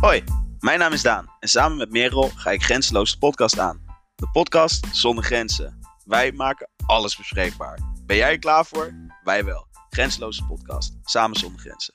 [0.00, 0.24] Hoi,
[0.60, 3.80] mijn naam is Daan en samen met Merel ga ik Grenzeloos de podcast aan.
[4.14, 5.78] De podcast zonder grenzen.
[6.04, 7.78] Wij maken alles bespreekbaar.
[8.06, 8.94] Ben jij er klaar voor?
[9.24, 9.66] Wij wel.
[9.90, 10.98] Grenzeloze podcast.
[11.02, 11.94] Samen zonder grenzen.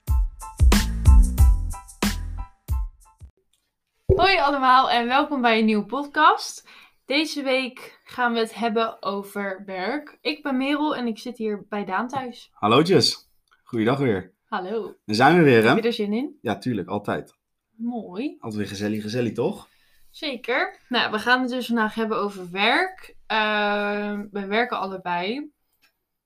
[4.06, 6.68] Hoi allemaal en welkom bij een nieuwe podcast.
[7.04, 10.18] Deze week gaan we het hebben over werk.
[10.20, 12.50] Ik ben Merel en ik zit hier bij Daan thuis.
[12.52, 13.30] Hallootjes,
[13.64, 14.34] goeiedag weer.
[14.44, 14.94] Hallo.
[15.04, 15.86] Daar zijn we weer, Heb je hè?
[15.86, 16.38] er zin in?
[16.40, 17.35] Ja, tuurlijk, altijd.
[17.76, 18.36] Mooi.
[18.40, 19.68] Altijd weer gezellig, gezellig, toch?
[20.10, 20.78] Zeker.
[20.88, 23.16] Nou, we gaan het dus vandaag hebben over werk.
[23.26, 25.50] Ehm, we werken allebei.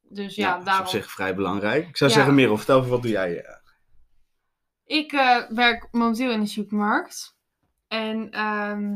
[0.02, 0.84] Dus ja, dat is daarom.
[0.84, 1.88] op zich vrij belangrijk.
[1.88, 2.16] Ik zou Ja.
[2.16, 3.45] zeggen, Merel, vertel even, wat doe jij?
[4.84, 7.36] Ik eh, werk momenteel in de supermarkt.
[7.88, 8.95] En ehm,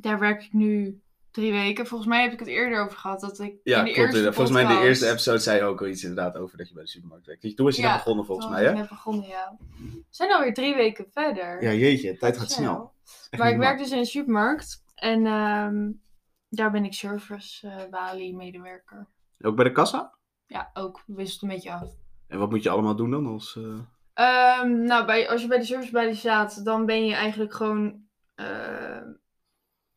[0.00, 1.86] daar werk ik nu drie weken.
[1.86, 3.20] Volgens mij heb ik het eerder over gehad.
[3.20, 4.12] Dat ik Ja, in de klopt.
[4.14, 4.32] eerste.
[4.32, 6.74] Volgens mij in de eerste episode zei je ook al iets inderdaad over dat je
[6.74, 7.42] bij de supermarkt werkt.
[7.42, 8.72] Dus Toen was je net begonnen volgens mij, hè?
[8.72, 9.56] net begonnen, ja.
[9.78, 11.62] We zijn alweer drie weken verder.
[11.62, 12.72] Ja, jeetje, tijd gaat Snel.
[12.74, 12.92] snel.
[13.30, 14.82] Echt Maar ik werk dus in een supermarkt.
[14.94, 15.90] En ehm,
[16.48, 18.96] daar ben ik service eh balie medewerker.
[18.96, 19.10] normaal.
[19.40, 20.14] Ook bij de kassa?
[20.46, 21.02] Ja, ook.
[21.06, 21.88] Wisselt een beetje af.
[22.28, 23.26] En wat moet je allemaal doen dan?
[23.26, 23.78] Als, eh,
[24.14, 28.08] Ehm, nou, bij, als je bij de service balie staat, dan ben je eigenlijk gewoon...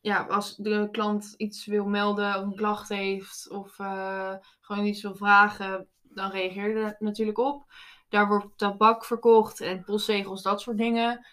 [0.03, 5.01] ja, als de klant iets wil melden of een klacht heeft of eh, gewoon iets
[5.01, 7.73] wil vragen, dan reageer je er natuurlijk op.
[8.09, 11.25] Daar wordt tabak verkocht en postzegels, dat soort dingen.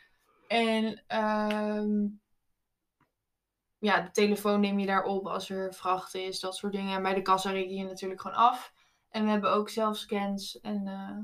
[0.49, 2.07] En ehm,
[3.79, 6.97] ja, de telefoon neem je daarop als er vracht is, dat soort dingen.
[6.97, 8.73] En bij de kassa reken je natuurlijk gewoon af.
[9.09, 11.19] En we hebben ook zelfscans en eh,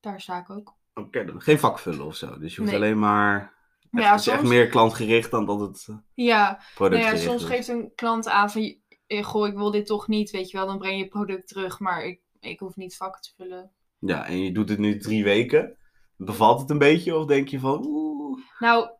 [0.00, 0.74] daar sta ik ook.
[0.94, 2.38] Oké, dan geen vakvullen of zo.
[2.38, 2.80] Dus je hoeft Nee.
[2.82, 3.53] alleen maar...
[3.94, 7.48] Ja, het is echt meer klantgericht dan dat het eh, Ja, Nou ja, soms is.
[7.48, 10.66] geeft een klant aan van, eh, goh, ik wil dit toch niet, weet je wel.
[10.66, 13.72] Dan breng je het product terug, maar ik, ik hoef niet vakken te vullen.
[13.98, 15.76] Ja, en je doet het nu drie weken.
[16.16, 17.86] Bevalt het een beetje of denk je van...
[17.86, 18.90] Oeh, Nou,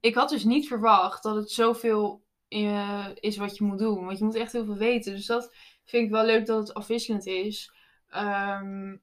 [0.00, 4.04] ik had dus niet verwacht dat het zoveel eh, is wat je moet doen.
[4.04, 5.12] Want je moet echt heel veel weten.
[5.12, 5.54] Dus dat
[5.84, 7.72] vind ik wel leuk dat het afwisselend is.
[8.08, 8.96] Ehm,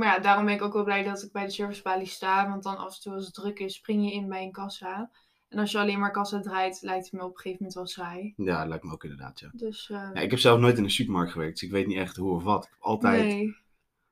[0.00, 2.48] maar ja, daarom ben ik ook wel blij dat ik bij de servicebalie sta.
[2.48, 5.10] Want dan af en toe als het druk is, spring je in bij een kassa.
[5.48, 7.86] En als je alleen maar kassa draait, lijkt het me op een gegeven moment wel
[7.86, 8.32] saai.
[8.36, 9.50] Ja, dat lijkt me ook inderdaad, ja.
[9.52, 11.96] Dus eh, Ja, ik heb zelf nooit in een supermarkt gewerkt, dus ik weet niet
[11.96, 12.64] echt hoe of wat.
[12.64, 13.56] Ik heb altijd nee.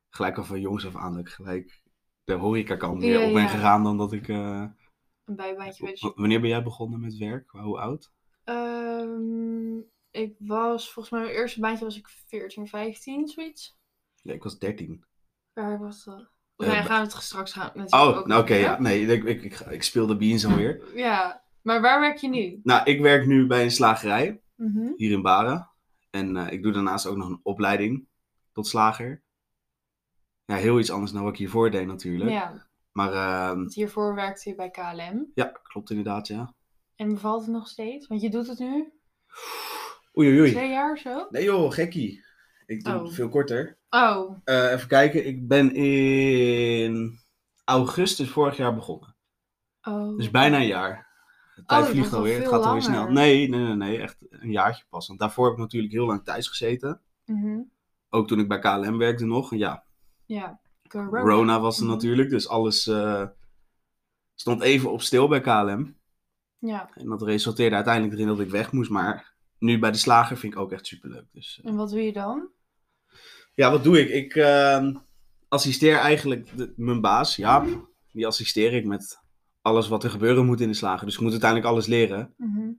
[0.08, 1.82] gelijk al van jongs af aan dat ik gelijk
[2.24, 3.48] de horecakant Ja, meer op ben ja.
[3.48, 4.28] gegaan dan dat ik...
[4.28, 4.64] eh,
[5.24, 7.50] Een bijbaantje bij de w- wanneer ben jij begonnen met werk?
[7.50, 8.12] Hoe oud?
[8.44, 9.78] Ehm,
[10.10, 13.76] ik was, volgens mij, mijn eerste baantje was ik 14, 15, zoiets.
[14.22, 15.04] Ja, ik was 13.
[15.62, 16.28] Waar was dat?
[16.56, 17.70] Eh, ja, ba- gaan we het straks gaan.
[17.74, 18.80] natuurlijk Oh, nou oké, ja.
[18.80, 20.82] Nee, ik, ik, ik, ik speelde Beans alweer.
[20.94, 22.60] Ja, maar waar werk je nu?
[22.62, 24.92] Nou, ik werk nu bij een slagerij Mhm.
[24.96, 25.70] hier in Baren.
[26.10, 28.06] En eh, ik doe daarnaast ook nog een opleiding
[28.52, 29.22] tot slager.
[30.44, 32.30] Ja, heel iets anders dan wat ik hiervoor deed natuurlijk.
[32.30, 35.30] Ja, Maar ehm, want hiervoor werkte je bij KLM.
[35.34, 36.54] ja, klopt inderdaad, ja.
[36.96, 38.06] En bevalt het nog steeds?
[38.06, 38.92] Want je doet het nu
[40.18, 40.50] Oei, oei, oei.
[40.50, 41.26] twee jaar of zo?
[41.30, 42.24] Nee joh, gekkie.
[42.68, 43.02] Ik doe Oh.
[43.04, 43.78] het veel korter.
[43.90, 47.18] Oh, Eh, even kijken, ik ben in
[47.64, 49.16] augustus vorig jaar begonnen.
[49.82, 50.16] oh.
[50.16, 51.06] Dus bijna een jaar.
[51.54, 53.08] De tijd dat vliegt alweer, het gaat alweer snel.
[53.10, 55.06] Nee, nee, nee, nee, echt een jaartje pas.
[55.06, 57.00] Want daarvoor heb ik natuurlijk heel lang thuis gezeten.
[57.24, 57.60] Mhm.
[58.08, 59.54] Ook toen ik bij KLM werkte nog.
[59.54, 59.84] Ja,
[60.26, 61.92] Ja, corona, was er Mhm.
[61.92, 63.26] natuurlijk, dus alles eh,
[64.34, 65.96] stond even op stil bij KLM.
[66.58, 68.90] Ja, En dat resulteerde uiteindelijk erin dat ik weg moest.
[68.90, 71.26] Maar nu bij de slager vind ik ook echt superleuk.
[71.32, 72.48] Dus, eh, en wat doe je dan?
[73.58, 74.08] Ja, wat doe ik?
[74.08, 74.94] Ik ehm,
[75.48, 77.88] assisteer eigenlijk de- mijn baas, Jaap.
[78.12, 79.20] Die assisteer ik met
[79.62, 81.06] alles wat er gebeuren moet in de slager.
[81.06, 82.34] Dus ik moet uiteindelijk alles leren.
[82.36, 82.70] Mhm.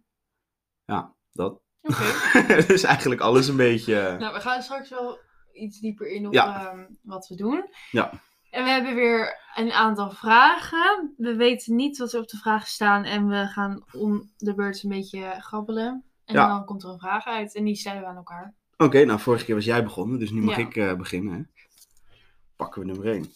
[0.85, 1.61] Ja, dat.
[1.81, 2.03] Oké.
[2.67, 4.15] dus eigenlijk alles een beetje...
[4.19, 5.19] Nou, we gaan straks wel
[5.53, 6.67] iets dieper in op Ja.
[6.71, 7.69] ehm, wat we doen.
[7.91, 8.11] Ja.
[8.49, 11.13] En we hebben weer een aantal vragen.
[11.17, 14.83] We weten niet wat er op de vragen staan en we gaan om de beurt
[14.83, 16.03] een beetje grabbelen.
[16.25, 16.47] En Ja.
[16.47, 18.53] dan komt er een vraag uit en die stellen we aan elkaar.
[18.83, 20.65] Oké, nou vorige keer was jij begonnen, dus nu mag Ja.
[20.67, 21.33] ik eh, beginnen.
[21.33, 21.41] Hè?
[22.55, 23.33] Pakken we nummer 1.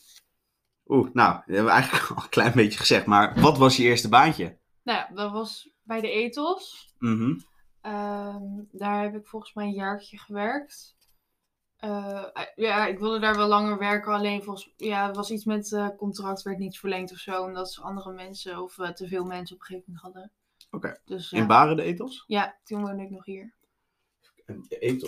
[0.88, 3.06] Oeh, nou, dat hebben we eigenlijk al een klein beetje gezegd.
[3.06, 4.58] Maar wat was je eerste baantje?
[4.84, 6.94] Nou ja, dat was bij de Ethos.
[7.00, 7.40] Mhm.
[7.82, 8.42] Ehm,
[8.72, 10.96] daar heb ik volgens mij een jaartje gewerkt.
[11.78, 12.24] Eh,
[12.56, 16.42] ja, ik wilde daar wel langer werken, alleen volgens ja, was iets met eh contract
[16.42, 19.62] werd niet verlengd of zo, omdat ze andere mensen of eh, te veel mensen op
[19.62, 20.32] een gegeven moment hadden.
[20.72, 21.00] Oké.
[21.06, 22.24] Dus In Baren de Ethos?
[22.28, 23.54] ja, toen woonde ik nog hier.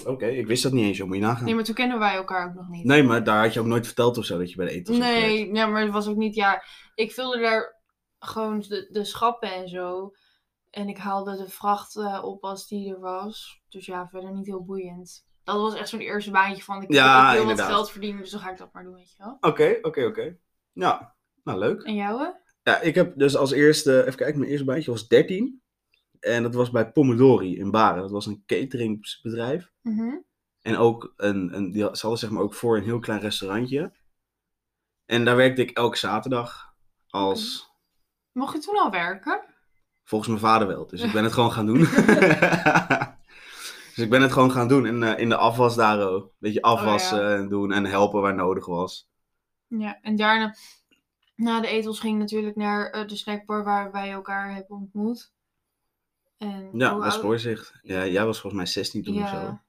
[0.06, 1.08] Oké, ik wist dat niet eens, joh.
[1.08, 1.46] Moet je nagaan.
[1.46, 2.84] Nee, maar toen kennen wij elkaar ook nog niet.
[2.86, 5.00] Nee, maar daar had je ook nooit verteld of zo dat je bij de gewerkt.
[5.00, 6.64] Nee, ja, maar het was ook niet, ja,
[6.96, 7.82] ik vulde daar
[8.20, 10.12] gewoon de, de schappen en zo.
[10.70, 13.62] En ik haalde de vracht eh, op als die er was.
[13.70, 15.26] Dus ja, verder niet heel boeiend.
[15.44, 18.40] Dat was echt zo'n eerste baantje van, ik Ja, wil wat geld verdienen, dus dan
[18.40, 19.38] ga ik dat maar doen, weet je wel.
[19.40, 20.38] Oké, oké, oké.
[20.72, 21.82] Ja, nou leuk.
[21.82, 22.20] En jou?
[22.22, 22.30] hè?
[22.64, 25.62] Ja, ik heb dus als eerste, even kijken, mijn eerste baantje was 13.
[26.20, 28.02] En dat was bij Pomodori in Baren.
[28.02, 29.72] Dat was een cateringbedrijf.
[29.82, 30.16] Mhm.
[30.62, 33.20] En ook een, een die had- ze hadden zeg maar ook voor een heel klein
[33.20, 33.94] restaurantje.
[35.06, 36.74] En daar werkte ik elke zaterdag
[37.08, 37.70] als,
[38.32, 39.44] Mocht je toen al werken?
[40.04, 40.88] volgens mijn vader wel.
[40.88, 41.80] Dus ik ben het gewoon gaan doen.
[43.96, 44.86] dus ik ben het gewoon gaan doen.
[44.86, 46.24] En eh, in de afwas daar ook.
[46.24, 49.10] Een beetje afwassen en doen en helpen waar nodig was.
[49.68, 50.56] Ja, en daarna,
[51.36, 55.34] na de etels ging ik natuurlijk naar eh, de snackbar waar wij elkaar hebben ontmoet.
[56.46, 57.80] En Ja, bij Spoorzicht.
[57.82, 59.36] Ja, jij was volgens mij 16 toen of zo.
[59.36, 59.64] Ja.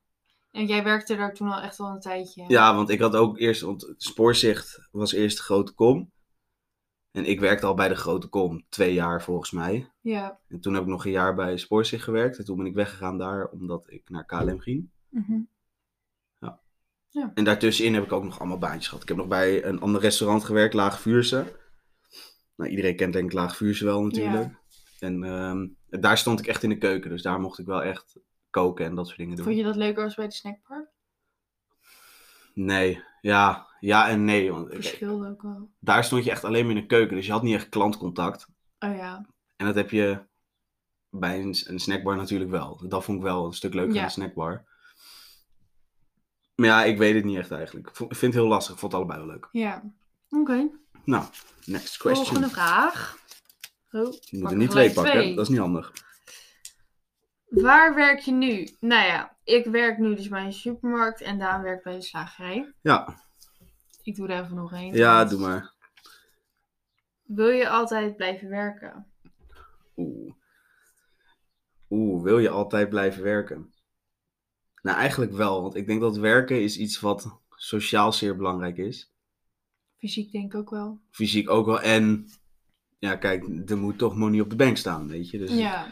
[0.51, 2.45] En jij werkte daar toen al echt wel een tijdje.
[2.49, 6.11] Ja, want ik had ook eerst, want Spoorzicht was eerst de grote kom.
[7.11, 9.91] En ik werkte al bij de grote kom, twee jaar volgens mij.
[10.01, 10.39] Ja.
[10.49, 12.39] En toen heb ik nog een jaar bij Spoorzicht gewerkt.
[12.39, 14.91] En toen ben ik weggegaan daar, omdat ik naar KLM ging.
[15.09, 15.41] Mhm.
[17.35, 19.03] En daartussenin heb ik ook nog allemaal baantjes gehad.
[19.03, 21.57] Ik heb nog bij een ander restaurant gewerkt, Laag Vuurse.
[22.57, 24.55] Nou, iedereen kent denk ik Laag Vuurse wel natuurlijk.
[24.99, 25.67] En ehm,
[26.03, 27.11] daar stond ik echt in de keuken.
[27.11, 28.17] Dus daar mocht ik wel echt
[28.51, 29.45] koken en dat soort dingen doen.
[29.45, 30.89] Vond je dat leuker als bij de snackbar?
[32.55, 34.53] Nee, ja, ja en nee.
[34.53, 35.71] Want Verschilde ook wel.
[35.81, 37.17] daar stond je echt alleen maar in de keuken.
[37.17, 38.47] Dus je had niet echt klantcontact.
[38.79, 39.27] Oh ja.
[39.57, 40.25] En dat heb je
[41.11, 42.89] bij een, een snackbar natuurlijk wel.
[42.89, 43.97] Dat vond ik wel een stuk leuker Ja.
[43.97, 44.65] dan een snackbar.
[46.55, 47.89] Maar ja, ik weet het niet echt eigenlijk.
[47.89, 48.75] Ik vind het heel lastig.
[48.75, 49.49] Ik vond het allebei wel leuk.
[49.53, 49.83] Ja.
[50.31, 50.69] Oké.
[51.05, 51.25] Nou,
[51.65, 52.27] next question.
[52.27, 53.19] Volgende vraag.
[53.97, 55.35] Oh, Je moet er niet twee pakken.
[55.35, 55.93] Dat is niet handig.
[57.49, 58.69] Waar werk je nu?
[58.81, 62.73] Nou ja, ik werk nu dus bij een supermarkt en Daan werkt bij een slagerij.
[62.81, 63.21] Ja,
[64.03, 64.95] Ik doe er even nog één.
[64.95, 65.75] ja doe maar.
[67.23, 69.07] Wil je altijd blijven werken?
[69.97, 70.33] Oeh.
[71.91, 73.75] Oeh, wil je altijd blijven werken?
[74.83, 75.63] Nou, eigenlijk wel.
[75.63, 79.13] Want ik denk dat werken is iets wat sociaal zeer belangrijk is.
[79.99, 81.01] Fysiek denk ik ook wel.
[81.11, 81.81] Fysiek ook wel.
[81.81, 82.29] En
[82.99, 85.39] ja, kijk, er moet toch money op de bank staan, weet je.
[85.39, 85.87] Dus Ja.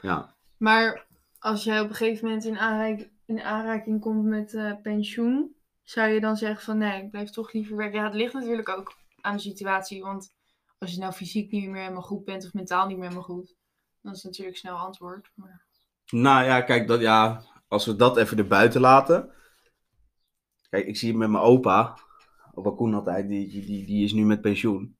[0.00, 0.34] ja.
[0.56, 1.06] Maar
[1.38, 6.08] als jij op een gegeven moment in, aanraking, in aanraking komt met eh, pensioen, zou
[6.08, 7.98] je dan zeggen van nee, ik blijf toch liever werken?
[7.98, 10.02] Ja, het ligt natuurlijk ook aan de situatie.
[10.02, 10.34] Want
[10.78, 13.56] als je nou fysiek niet meer helemaal goed bent of mentaal niet meer helemaal goed,
[14.00, 15.30] dan is het natuurlijk snel antwoord.
[15.34, 15.66] Maar...
[16.10, 19.32] Nou ja, kijk, dat, ja, als we dat even erbuiten laten.
[20.68, 21.98] Kijk, ik zie het met mijn opa.
[22.52, 24.98] Opa Koen altijd, die, die, die, die is nu met pensioen.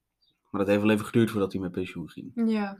[0.50, 2.32] Maar dat heeft wel even geduurd voordat hij met pensioen ging.
[2.50, 2.76] Ja,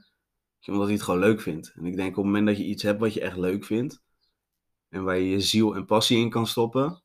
[0.67, 1.73] Omdat hij het gewoon leuk vindt.
[1.75, 4.03] En ik denk op het moment dat je iets hebt wat je echt leuk vindt.
[4.89, 7.03] En waar je je ziel en passie in kan stoppen.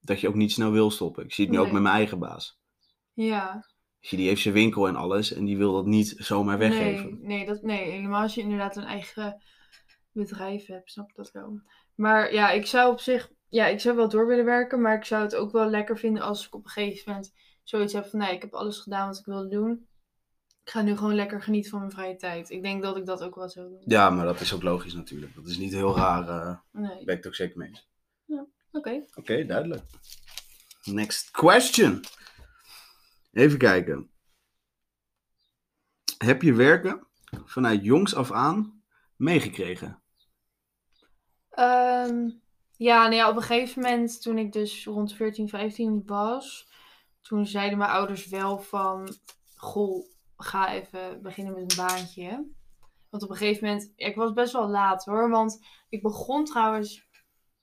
[0.00, 1.24] Dat je ook niet snel wil stoppen.
[1.24, 2.58] Ik zie het nu ook met mijn eigen baas.
[3.12, 3.72] ja.
[4.10, 5.32] Die heeft zijn winkel en alles.
[5.32, 7.10] En die wil dat niet zomaar weggeven.
[7.10, 9.42] Nee, nee, dat, nee, helemaal als je inderdaad een eigen
[10.12, 11.60] bedrijf hebt, snap ik dat wel.
[11.94, 15.04] Maar ja, ik zou op zich, ja, ik zou wel door willen werken, maar ik
[15.04, 17.32] zou het ook wel lekker vinden als ik op een gegeven moment
[17.64, 19.86] zoiets heb van, nee, ik heb alles gedaan wat ik wilde doen.
[20.64, 22.50] Ik ga nu gewoon lekker genieten van mijn vrije tijd.
[22.50, 23.82] Ik denk dat ik dat ook wel zou doen.
[23.84, 25.34] Ja, maar dat is ook logisch natuurlijk.
[25.34, 26.28] Dat is niet heel raar.
[26.28, 27.88] eh Nee, ben ik het ook zeker mee eens.
[28.72, 29.04] oké.
[29.14, 29.82] Oké, duidelijk.
[30.84, 32.04] Next question.
[33.32, 34.10] Even kijken.
[36.18, 37.06] Heb je werken
[37.44, 38.82] vanuit jongs af aan
[39.16, 40.02] meegekregen?
[41.50, 42.30] Ehm,
[42.76, 46.68] ja, nou ja, op een gegeven moment, toen ik dus rond 14, 15 was,
[47.28, 49.08] toen zeiden mijn ouders wel van,
[49.56, 50.04] goh,
[50.36, 52.52] ga even beginnen met een baantje.
[53.10, 57.08] Want op een gegeven moment, ik was best wel laat hoor, want ik begon trouwens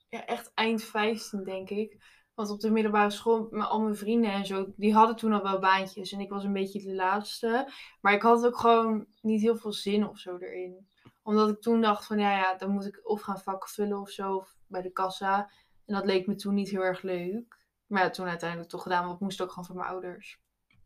[0.10, 2.20] ja, echt eind 15 denk ik.
[2.36, 5.44] Want op de middelbare school, met al mijn vrienden en zo, die hadden toen al
[5.44, 6.12] wel baantjes.
[6.12, 7.72] En ik was een beetje de laatste.
[8.02, 10.90] Maar ik had ook gewoon niet heel veel zin of zo erin
[11.24, 14.10] omdat ik toen dacht van ja, ja, dan moet ik of gaan vakken vullen of
[14.10, 15.52] zo, of bij de kassa.
[15.86, 17.60] En dat leek me toen niet heel erg leuk.
[17.92, 20.40] Maar ja, toen uiteindelijk toch gedaan, want ik moest ook gewoon van mijn ouders.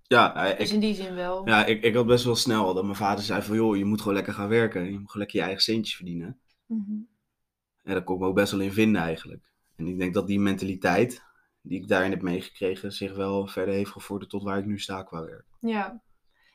[0.03, 1.47] Ja, eh, Dus ik, in die zin wel.
[1.47, 3.55] ja ik, ik had best wel snel dat mijn vader zei van...
[3.55, 4.83] joh, je moet gewoon lekker gaan werken.
[4.83, 6.39] Je moet gewoon lekker je eigen centjes verdienen.
[6.65, 6.91] Mhm.
[7.83, 9.51] En daar kon ik me ook best wel in vinden eigenlijk.
[9.75, 11.23] En ik denk dat die mentaliteit
[11.61, 12.91] die ik daarin heb meegekregen...
[12.91, 15.45] zich wel verder heeft gevorderd tot waar ik nu sta qua werk.
[15.59, 16.01] Ja.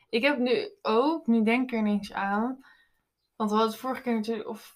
[0.09, 2.65] Ik heb nu ook, nu denk ik er ineens aan.
[3.35, 4.75] Want we hadden het vorige keer natuurlijk, of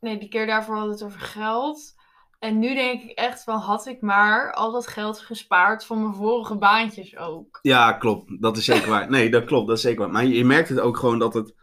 [0.00, 1.94] nee, die keer daarvoor hadden we het over geld.
[2.42, 6.14] En nu denk ik echt van, had ik maar al dat geld gespaard van mijn
[6.14, 7.58] vorige baantjes ook.
[7.62, 8.40] Ja, klopt.
[8.42, 9.10] Dat is zeker waar.
[9.10, 9.66] Nee, dat klopt.
[9.68, 10.10] Dat is zeker waar.
[10.10, 11.54] Maar je, je merkt het ook gewoon dat het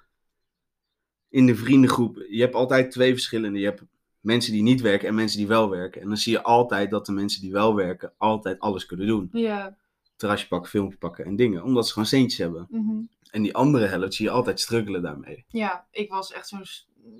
[1.30, 2.26] in de vriendengroep...
[2.30, 3.60] Je hebt altijd twee verschillende.
[3.60, 3.84] Je hebt
[4.20, 6.02] mensen die niet werken en mensen die wel werken.
[6.02, 9.30] En dan zie je altijd dat de mensen die wel werken altijd alles kunnen doen.
[9.32, 9.78] Ja.
[10.16, 11.64] Terrasje pakken, filmpje pakken en dingen.
[11.64, 12.68] Omdat ze gewoon centjes hebben.
[12.70, 13.02] Mhm.
[13.32, 15.46] En die andere helft zie je altijd struggelen daarmee.
[15.48, 16.66] Ja, ik was echt zo'n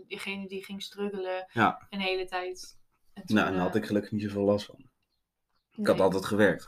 [0.08, 1.88] diegene die ging struggelen Ja.
[1.90, 2.78] een hele tijd.
[3.26, 4.76] Toen, Nou, en daar eh, had ik gelukkig niet zoveel last van.
[5.76, 6.68] Ik had altijd gewerkt.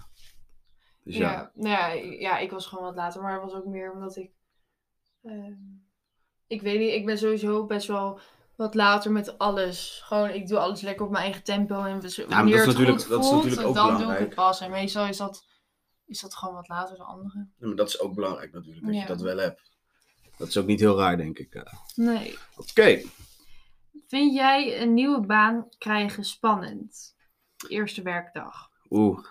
[1.03, 1.31] Dus ja.
[1.31, 1.51] ja.
[1.53, 1.87] nou ja,
[2.19, 4.31] ja, ik was gewoon wat later, maar het was ook meer omdat ik
[5.23, 5.53] Ehm,
[6.47, 8.19] ik weet niet, ik ben sowieso best wel
[8.55, 10.01] wat later met alles.
[10.05, 11.75] Gewoon, ik doe alles lekker op mijn eigen tempo.
[11.75, 14.25] En wanneer maar dat is het natuurlijk- dat is natuurlijk ook dan doe ik belangrijk.
[14.25, 14.61] het pas.
[14.61, 15.45] En meestal is dat,
[16.05, 17.53] is dat gewoon wat later dan anderen.
[17.57, 19.01] Ja, maar dat is ook belangrijk natuurlijk, dat Ja.
[19.01, 19.71] je dat wel hebt.
[20.37, 21.53] Dat is ook niet heel raar, denk ik.
[21.53, 21.73] eh.
[21.95, 22.37] Nee.
[22.55, 23.01] Oké.
[24.07, 27.15] Vind jij een nieuwe baan krijgen spannend?
[27.55, 28.69] De eerste werkdag.
[28.89, 29.25] Oeh.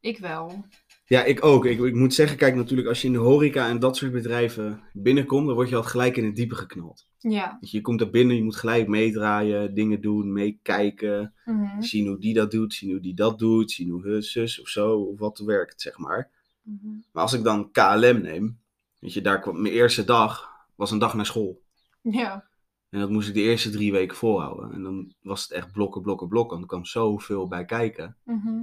[0.00, 0.64] Ik wel.
[1.04, 1.64] Ja, ik ook.
[1.64, 4.82] Ik, ik moet zeggen, kijk, natuurlijk als je in de horeca en dat soort bedrijven
[4.92, 7.06] binnenkomt, dan word je al gelijk in het diepe geknald.
[7.18, 7.58] Ja.
[7.60, 11.80] Je, je komt er binnen, je moet gelijk meedraaien, dingen doen, meekijken, Mhm.
[11.82, 14.68] zien hoe die dat doet, zien hoe die dat doet, zien hoe hun zus of
[14.68, 16.30] zo, of wat werkt, zeg maar.
[16.62, 16.88] Mhm.
[17.12, 18.60] Maar als ik dan KLM neem,
[18.98, 21.62] weet je, daar kwam mijn eerste dag, was een dag naar school.
[22.02, 22.48] Ja.
[22.90, 24.72] En dat moest ik de eerste drie weken volhouden.
[24.72, 26.56] En dan was het echt blokken, blokken, blokken.
[26.56, 28.16] En er kwam zoveel bij kijken.
[28.24, 28.62] Mhm.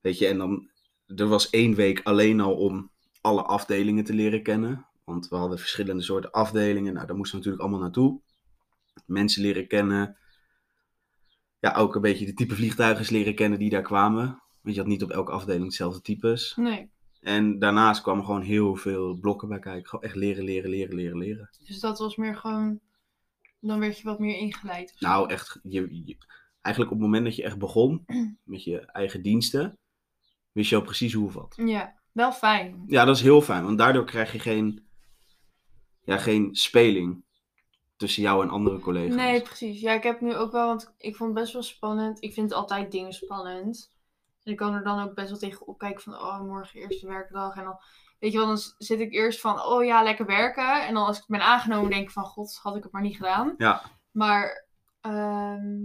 [0.00, 0.70] Weet je, en dan,
[1.06, 2.90] er was één week alleen al om
[3.20, 4.86] alle afdelingen te leren kennen.
[5.04, 6.94] Want we hadden verschillende soorten afdelingen.
[6.94, 8.20] Nou, daar moesten we natuurlijk allemaal naartoe.
[9.06, 10.16] Mensen leren kennen.
[11.60, 14.42] Ja, ook een beetje de type vliegtuigen leren kennen die daar kwamen.
[14.62, 16.56] Want je had niet op elke afdeling hetzelfde types.
[16.56, 16.90] Nee.
[17.20, 19.88] En daarnaast kwamen gewoon heel veel blokken bij kijken.
[19.88, 21.50] Gewoon echt leren, leren, leren, leren, leren.
[21.66, 22.80] Dus dat was meer gewoon...
[23.60, 24.96] Dan werd je wat meer ingeleid.
[24.98, 26.16] Nou, echt, je, je-
[26.60, 28.04] eigenlijk op het moment dat je echt begon
[28.44, 29.78] met je eigen diensten,
[30.52, 31.60] wist je al precies hoe of wat.
[31.64, 31.96] Ja.
[32.12, 32.82] Wel fijn.
[32.86, 34.86] Ja, dat is heel fijn, want daardoor krijg je geen,
[36.02, 37.24] ja, geen speling
[37.96, 39.14] tussen jou en andere collega's.
[39.14, 39.80] Nee, precies.
[39.80, 42.22] Ja, ik heb nu ook wel, want ik vond het best wel spannend.
[42.22, 43.92] Ik vind altijd dingen spannend.
[44.42, 47.56] En ik kan er dan ook best wel tegen opkijken van, oh, morgen eerste werkdag.
[47.56, 47.78] En dan,
[48.18, 50.86] weet je wel, dan zit ik eerst van, oh ja, lekker werken.
[50.86, 53.16] En dan als ik ben aangenomen, denk ik van, god, had ik het maar niet
[53.16, 53.54] gedaan.
[53.56, 53.82] Ja.
[54.10, 54.66] Maar,
[55.00, 55.84] ehm,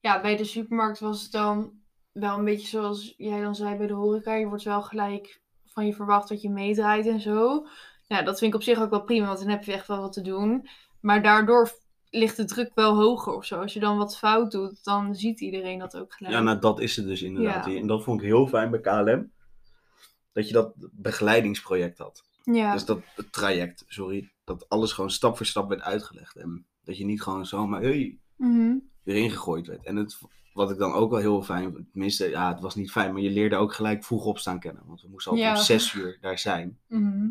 [0.00, 1.72] ja, bij de supermarkt was het dan
[2.12, 4.34] wel een beetje zoals jij dan zei bij de horeca.
[4.34, 7.66] Je wordt wel gelijk van je verwacht dat je meedraait en zo.
[8.06, 10.00] Ja, dat vind ik op zich ook wel prima, want dan heb je echt wel
[10.00, 10.68] wat te doen.
[11.00, 11.70] Maar daardoor
[12.10, 13.60] ligt de druk wel hoger of zo.
[13.60, 16.34] Als je dan wat fout doet, dan ziet iedereen dat ook gelijk.
[16.34, 17.66] Ja, nou dat is het dus inderdaad.
[17.66, 17.76] Ja.
[17.76, 19.32] En dat vond ik heel fijn bij KLM.
[20.32, 22.24] Dat je dat begeleidingsproject had.
[22.44, 22.72] ja.
[22.72, 24.32] Dus dat het traject, sorry.
[24.44, 26.36] Dat alles gewoon stap voor stap werd uitgelegd.
[26.36, 28.74] En dat je niet gewoon zomaar hey, Mhm.
[29.04, 29.84] erin gegooid werd.
[29.84, 30.18] En het,
[30.52, 33.30] wat ik dan ook wel heel fijn, tenminste, ja, het was niet fijn, maar je
[33.30, 34.82] leerde ook gelijk vroeg opstaan kennen.
[34.86, 35.58] Want we moesten altijd Ja.
[35.58, 36.78] om zes uur daar zijn.
[36.88, 37.28] Mhm.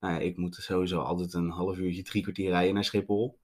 [0.00, 3.38] Nou ja, ik moet sowieso altijd een half uurtje, drie kwartier rijden naar Schiphol.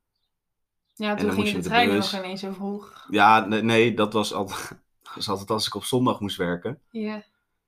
[0.95, 3.07] Ja, toen ging je de trein nog ineens zo vroeg.
[3.11, 4.69] Ja, nee, nee dat was altijd,
[5.03, 6.81] dat was altijd als ik op zondag moest werken.
[6.91, 7.25] Ja.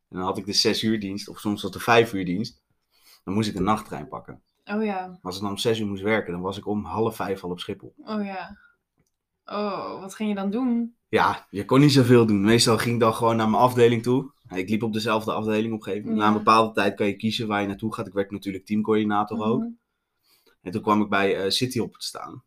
[0.08, 2.62] En dan had ik de zes uur dienst, of soms was de vijf uur dienst.
[3.24, 4.42] Dan moest ik een nachttrein pakken.
[4.64, 5.06] Oh ja.
[5.06, 7.44] Maar als ik dan om zes uur moest werken, dan was ik om half vijf
[7.44, 7.94] al op Schiphol.
[7.96, 8.58] Oh ja.
[9.44, 10.96] Oh, wat ging je dan doen?
[11.08, 12.40] Ja, je kon niet zoveel doen.
[12.44, 14.32] Meestal ging ik dan gewoon naar mijn afdeling toe.
[14.48, 16.22] Ik liep op dezelfde afdeling op een gegeven moment.
[16.24, 16.30] Ja.
[16.30, 18.06] Na een bepaalde tijd kan je kiezen waar je naartoe gaat.
[18.06, 19.60] Ik werd natuurlijk teamcoördinator ook.
[19.60, 19.70] Mhm.
[20.62, 22.44] En toen kwam ik bij eh Cityhop te staan.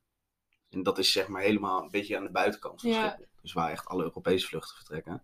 [0.69, 3.07] En dat is zeg maar helemaal een beetje aan de buitenkant van Ja.
[3.07, 3.25] Schiphol.
[3.41, 5.23] Dus waar echt alle Europese vluchten vertrekken.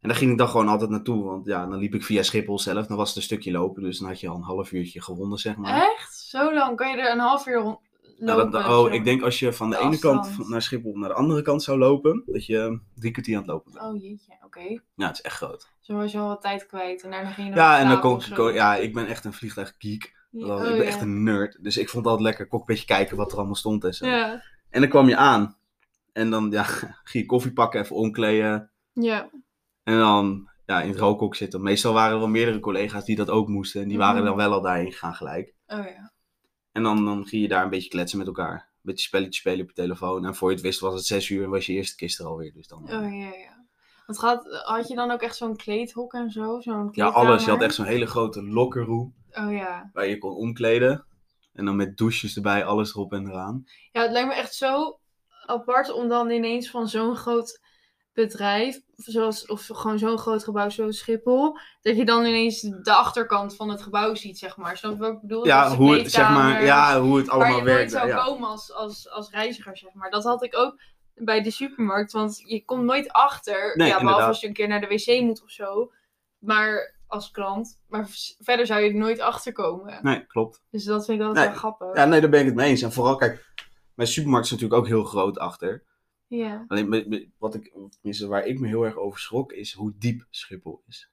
[0.00, 1.24] En daar ging ik dan gewoon altijd naartoe.
[1.24, 2.86] Want ja, dan liep ik via Schiphol zelf.
[2.86, 3.82] Dan was het een stukje lopen.
[3.82, 5.82] Dus dan had je al een half uurtje gewonnen, zeg maar.
[5.82, 6.14] Echt?
[6.18, 6.76] Zo lang?
[6.76, 7.78] Kan je er een half uur rond
[8.18, 8.52] Nou, lopen?
[8.52, 10.48] dat- oh, ik denk als je van de, De ene kant afstand.
[10.48, 13.72] naar Schiphol naar de andere kant zou lopen, dat je drie kwartier aan het lopen
[13.72, 13.84] bent.
[13.84, 14.60] Oh jeetje, oké.
[14.94, 15.68] Ja, het is echt groot.
[15.80, 18.14] Zo was je al wat tijd kwijt en daarna ging je Ja, en dan kon
[18.14, 20.18] of ik, kon- ja, ik ben echt een vliegtuiggeek.
[20.30, 20.82] Ja, Wel, oh, ik ben ja.
[20.84, 21.58] echt een nerd.
[21.62, 22.46] Dus ik vond het altijd lekker.
[22.48, 24.06] Kon ik een beetje kijken wat er allemaal stond en zo.
[24.06, 24.42] Ja.
[24.70, 25.56] En dan kwam je aan.
[26.12, 26.62] En dan ja,
[27.10, 28.70] ging je koffie pakken, even omkleden.
[28.92, 29.30] Ja.
[29.90, 31.62] En dan ja, in het rookhok zitten.
[31.62, 33.82] Meestal waren er wel meerdere collega's die dat ook moesten.
[33.82, 34.24] En die waren Mhm.
[34.24, 35.54] dan wel al daarheen gegaan gelijk.
[35.66, 36.12] Oh ja.
[36.72, 38.52] En dan, dan ging je daar een beetje kletsen met elkaar.
[38.52, 40.24] Een beetje spelletjes spelen op je telefoon.
[40.26, 42.26] En voor je het wist was het zes uur en was je eerste kist er
[42.26, 42.52] alweer.
[42.52, 43.58] Dus dan, Oh ja, ja.
[44.06, 46.60] Want gaat, had je dan ook echt zo'n kleedhok en zo?
[46.60, 47.44] Zo'n ja, alles.
[47.44, 49.14] Je had echt zo'n hele grote lockerroom.
[49.32, 49.90] Oh ja.
[49.92, 51.04] Waar je kon omkleden.
[51.52, 53.64] En dan met douches erbij, alles erop en eraan.
[53.92, 54.98] Ja, het lijkt me echt zo
[55.46, 57.60] apart om dan ineens van zo'n groot
[58.12, 63.56] bedrijf, zoals, of gewoon zo'n groot gebouw zoals Schiphol, dat je dan ineens de achterkant
[63.56, 64.76] van het gebouw ziet, zeg maar.
[64.76, 65.46] Snap je wat ik bedoel?
[65.46, 67.90] Ja, hoe het, zeg maar, ja, hoe het waar allemaal je nooit werkt.
[67.90, 68.24] zou Ja.
[68.24, 70.10] komen als, als, als reiziger, zeg maar.
[70.10, 70.80] Dat had ik ook
[71.14, 74.28] bij de supermarkt, want je komt nooit achter, Nee, ja, behalve inderdaad.
[74.28, 75.92] als je een keer naar de wc moet of zo,
[76.38, 77.80] maar als klant.
[77.88, 78.06] Maar
[78.38, 79.98] verder zou je er nooit achter komen.
[80.02, 80.62] Nee, klopt.
[80.70, 81.96] Dus dat vind ik altijd Nee, wel grappig.
[81.96, 82.82] Ja, nee, daar ben ik het mee eens.
[82.82, 83.46] En vooral, kijk,
[83.94, 85.84] mijn supermarkt is natuurlijk ook heel groot achter.
[86.38, 86.64] Ja.
[86.68, 90.82] Alleen wat ik, tenminste, waar ik me heel erg over schrok, is hoe diep Schiphol
[90.86, 91.10] is.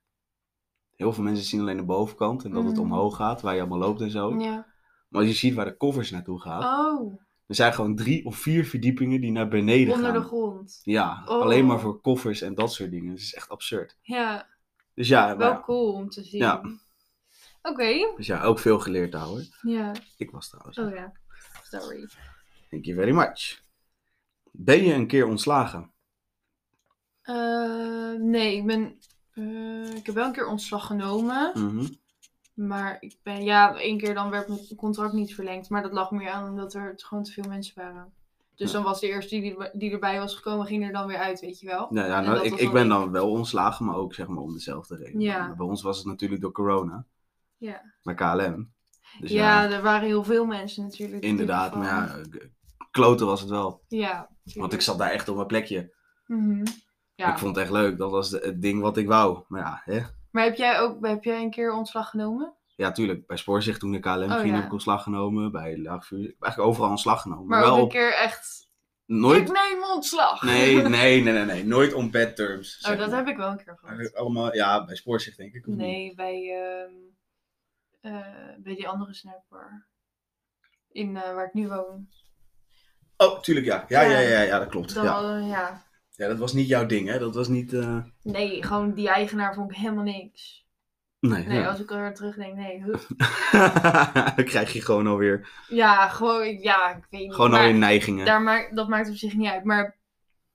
[0.95, 2.81] Heel veel mensen zien alleen de bovenkant en dat het Mm.
[2.81, 4.39] omhoog gaat, waar je allemaal loopt en zo.
[4.39, 4.75] ja.
[5.07, 8.35] Maar als je ziet waar de koffers naartoe gaan, Oh, er zijn gewoon drie of
[8.37, 10.21] vier verdiepingen die naar beneden onder gaan.
[10.21, 10.79] de grond.
[10.83, 11.41] Ja, Oh.
[11.41, 13.11] alleen maar voor koffers en dat soort dingen.
[13.11, 13.97] Het is echt absurd.
[14.01, 14.47] Ja,
[14.93, 16.39] Dus ja, wel maar- cool om te zien.
[16.41, 16.61] Ja.
[17.61, 18.13] Oké.
[18.15, 19.47] Dus ja, ook veel geleerd houden.
[19.61, 19.91] Ja.
[20.17, 20.77] Ik was trouwens.
[20.77, 21.11] Oh ja.
[21.63, 22.07] Sorry.
[22.69, 23.61] Thank you very much.
[24.59, 25.91] Ben je een keer ontslagen?
[27.21, 28.97] Eh, nee, ik ben...
[29.33, 31.51] eh, ik heb wel een keer ontslag genomen.
[31.53, 31.85] Mhm.
[32.53, 33.43] Maar ik ben...
[33.43, 35.69] Ja, één keer dan werd mijn contract niet verlengd.
[35.69, 38.13] Maar dat lag meer aan omdat er gewoon te veel mensen waren.
[38.55, 38.73] Dus Ja.
[38.77, 41.59] dan was de eerste die, die erbij was gekomen, ging er dan weer uit, weet
[41.59, 41.87] je wel.
[41.89, 44.27] Nou ja, En nou, dat ik, was ik ben dan wel ontslagen, maar ook zeg
[44.27, 45.19] maar om dezelfde reden.
[45.21, 45.47] Ja.
[45.47, 47.05] Maar Bij ons was het natuurlijk door corona,
[47.57, 47.93] Ja.
[48.03, 48.71] bij KLM.
[49.19, 51.23] Dus ja, ja, er waren heel veel mensen natuurlijk.
[51.23, 51.75] inderdaad.
[51.75, 52.21] Maar ja,
[52.97, 53.83] kloten was het wel.
[53.87, 54.29] Ja.
[54.53, 55.93] Want ik zat daar echt op mijn plekje.
[56.25, 56.65] Mhm.
[57.15, 57.31] Ja.
[57.31, 57.97] Ik vond het echt leuk.
[57.97, 59.43] Dat was het ding wat ik wou.
[59.47, 60.01] Maar ja, hè?
[60.31, 62.53] Maar heb jij ook heb jij een keer ontslag genomen?
[62.75, 63.27] Ja, tuurlijk.
[63.27, 64.55] Bij Spoorzicht toen ik KLM Oh, ging ja.
[64.55, 65.51] heb ik ontslag genomen.
[65.51, 66.19] Bij Laagvuur.
[66.19, 67.47] Ik heb eigenlijk overal ontslag genomen.
[67.47, 68.71] Maar Maar ook wel een keer echt.
[69.05, 69.49] nooit...
[69.49, 70.41] Ik neem ontslag.
[70.41, 71.65] Nee, nee, nee, nee, nee.
[71.65, 72.87] Nooit on bad terms.
[72.89, 73.17] Oh, dat maar.
[73.17, 74.15] heb ik wel een keer gehad.
[74.15, 75.65] Allemaal, ja, bij Spoorzicht denk ik.
[75.65, 75.77] niet?
[75.77, 76.93] Nee, bij, ehm,
[78.13, 79.87] eh, bij die andere snackbar.
[80.91, 82.07] In eh, waar ik nu woon.
[83.17, 83.85] Oh, tuurlijk ja.
[83.87, 84.19] Ja, ja, Ja.
[84.19, 84.93] ja, ja, dat klopt.
[84.93, 85.37] Dan Ja.
[85.47, 85.83] ja.
[86.11, 87.19] ja, dat was niet jouw ding, hè?
[87.19, 87.73] Dat was niet...
[87.73, 90.65] eh, Nee, gewoon die eigenaar vond ik helemaal niks.
[91.19, 91.67] Nee, Nee, ja.
[91.69, 92.83] als ik er terugdenk, nee.
[94.35, 97.33] Dan krijg je gewoon alweer, Ja, gewoon, ja, ik weet niet.
[97.33, 98.25] gewoon alweer neigingen.
[98.25, 99.63] daar maakt, dat maakt op zich niet uit.
[99.63, 99.97] Maar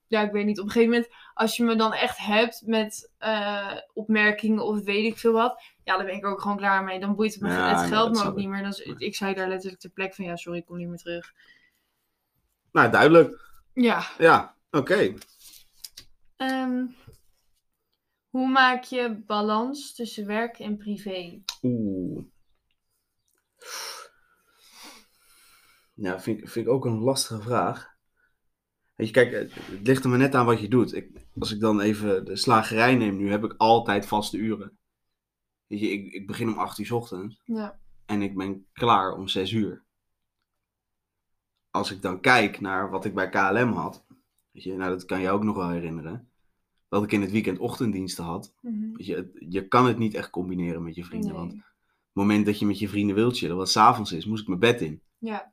[0.07, 0.59] ja, ik weet niet.
[0.59, 5.05] Op een gegeven moment, als je me dan echt hebt met eh, opmerkingen of weet
[5.13, 5.63] ik veel wat.
[5.85, 7.01] Ja, dan ben ik ook gewoon klaar mee.
[7.01, 8.63] Dan boeit het, me, Ja, het geld me ook niet meer.
[8.63, 11.33] Dan, ik zei daar letterlijk ter plek van, ja, sorry, ik kom niet meer terug.
[12.73, 13.41] Nou, duidelijk.
[13.75, 14.11] Ja.
[14.19, 15.15] Ja, oké.
[16.37, 16.87] Ehm,
[18.29, 21.43] hoe maak je balans tussen werk en privé?
[21.63, 22.25] Oeh.
[25.95, 27.91] Ja, vind, ik- vind ik ook een lastige vraag.
[28.95, 30.95] Weet je, kijk, het, het ligt er maar net aan wat je doet.
[30.95, 34.79] Ik, als ik dan even de slagerij neem nu, heb ik altijd vaste uren.
[35.67, 37.79] Weet je, ik, ik begin om 8 uur 's ochtends Ja.
[38.07, 39.85] en ik ben klaar om 6 uur.
[41.73, 44.05] Als ik dan kijk naar wat ik bij KLM had,
[44.51, 46.29] weet je, nou dat kan je ook nog wel herinneren,
[46.89, 48.55] dat ik in het weekend ochtenddiensten had.
[48.61, 48.93] Mhm.
[48.93, 51.39] Weet je, je kan het niet echt combineren met je vrienden, Nee.
[51.39, 51.63] want het
[52.13, 54.81] moment dat je met je vrienden wilt chillen, wat s'avonds is, moest ik mijn bed
[54.81, 55.03] in.
[55.19, 55.53] Ja.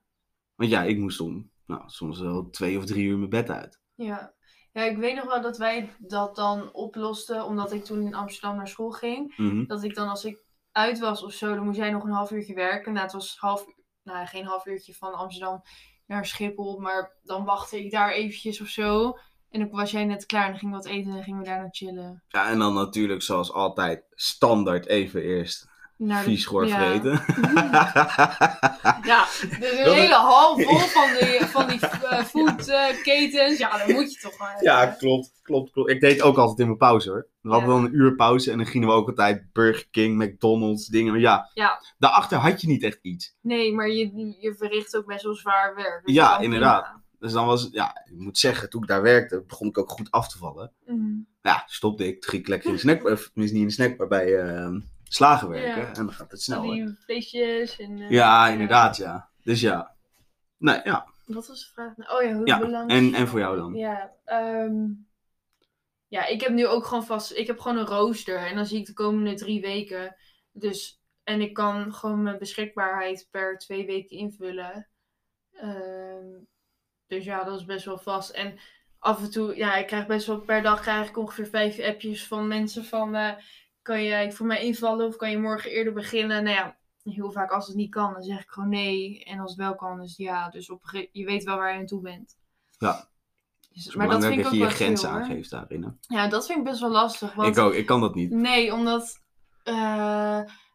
[0.56, 3.80] Want ja, ik moest om, nou, soms wel twee of drie uur mijn bed uit.
[3.96, 4.34] Ja.
[4.72, 8.56] ja, ik weet nog wel dat wij dat dan oplosten, omdat ik toen in Amsterdam
[8.56, 9.34] naar school ging.
[9.38, 9.66] Mhm.
[9.66, 12.32] Dat ik dan als ik uit was of zo, dan moest jij nog een half
[12.32, 12.94] uurtje werken.
[12.94, 13.66] Nou, het was half,
[14.04, 15.62] nou, geen half uurtje van Amsterdam
[16.10, 19.18] naar Schiphol, maar dan wachtte ik daar eventjes of zo.
[19.50, 21.46] En dan was jij net klaar en dan gingen we wat eten en gingen we
[21.46, 22.24] daar naar chillen.
[22.28, 25.68] Ja, en dan natuurlijk zoals altijd standaard even eerst
[26.00, 26.76] Naar vies goor ja.
[26.78, 27.12] vreten.
[29.04, 29.42] Ja, dus
[29.78, 33.58] een Dat- hele hal vol van die, van die eh, foodketens.
[33.58, 34.64] ja, dan moet je toch maar.
[34.64, 35.90] ja, klopt, klopt, klopt.
[35.90, 37.28] Ik deed ook altijd in mijn pauze hoor.
[37.42, 37.76] We hadden Ja.
[37.76, 41.12] dan een uur pauze en dan gingen we ook altijd Burger King, McDonald's, dingen.
[41.12, 41.82] Maar ja, Ja.
[41.98, 43.36] daarachter had je niet echt iets.
[43.42, 46.06] Nee, maar je, je verricht ook best wel zwaar werk.
[46.06, 46.84] Dus Ja, inderdaad.
[46.84, 47.02] prima.
[47.20, 50.12] Dus dan was ja, ik moet zeggen, toen ik daar werkte, begon ik ook goed
[50.12, 50.72] af te vallen.
[50.86, 51.06] Mhm.
[51.42, 53.98] Ja, stopte ik, ging ik lekker in de snack, of tenminste niet in de snack,
[53.98, 55.82] maar bij ehm, slagen werken.
[55.82, 55.88] Ja.
[55.88, 56.72] En dan gaat het sneller.
[56.72, 56.98] die
[57.78, 58.02] en...
[58.02, 59.30] eh, Ja, inderdaad, ja.
[59.44, 59.96] Dus ja.
[60.58, 61.08] Nee, ja.
[61.26, 61.98] Wat was de vraag?
[61.98, 62.18] nou?
[62.18, 63.02] Oh ja, hoe Ja, belangrijk...
[63.02, 63.74] en, en voor jou dan?
[63.74, 64.86] Ja, ehm,
[66.08, 67.32] ja, ik heb nu ook gewoon vast...
[67.34, 70.16] Ik heb gewoon een rooster en dan zie ik de komende drie weken.
[70.52, 74.90] Dus, en ik kan gewoon mijn beschikbaarheid per twee weken invullen.
[75.54, 76.28] Ehm,
[77.08, 78.30] dus ja, dat is best wel vast.
[78.30, 78.60] En
[79.00, 82.28] af en toe, ja, ik krijg best wel per dag krijg ik ongeveer vijf appjes
[82.28, 83.16] van mensen van...
[83.16, 83.32] eh,
[83.82, 86.44] kan jij voor mij invallen of kan je morgen eerder beginnen?
[86.44, 89.24] Nou ja, heel vaak als het niet kan, dan zeg ik gewoon nee.
[89.24, 90.50] En als het wel kan, is ja.
[90.50, 92.38] Dus op, je weet wel waar je aan toe bent.
[92.78, 92.92] Ja.
[93.74, 95.84] Dus, Het is belangrijk dat, ook je je grenzen aangeeft daarin.
[95.84, 96.16] hè.
[96.16, 97.34] Ja, dat vind ik best wel lastig.
[97.34, 98.32] Want, Ik ook, ik kan dat niet.
[98.32, 99.22] Nee, omdat
[99.64, 99.74] eh,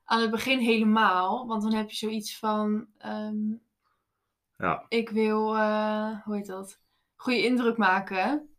[0.05, 1.47] aan het begin helemaal.
[1.47, 2.87] Want dan heb je zoiets van...
[2.99, 3.37] ehm,
[4.59, 4.85] Ja.
[4.89, 6.81] Ik wil, eh, hoe heet dat?
[7.17, 8.54] Goede indruk maken.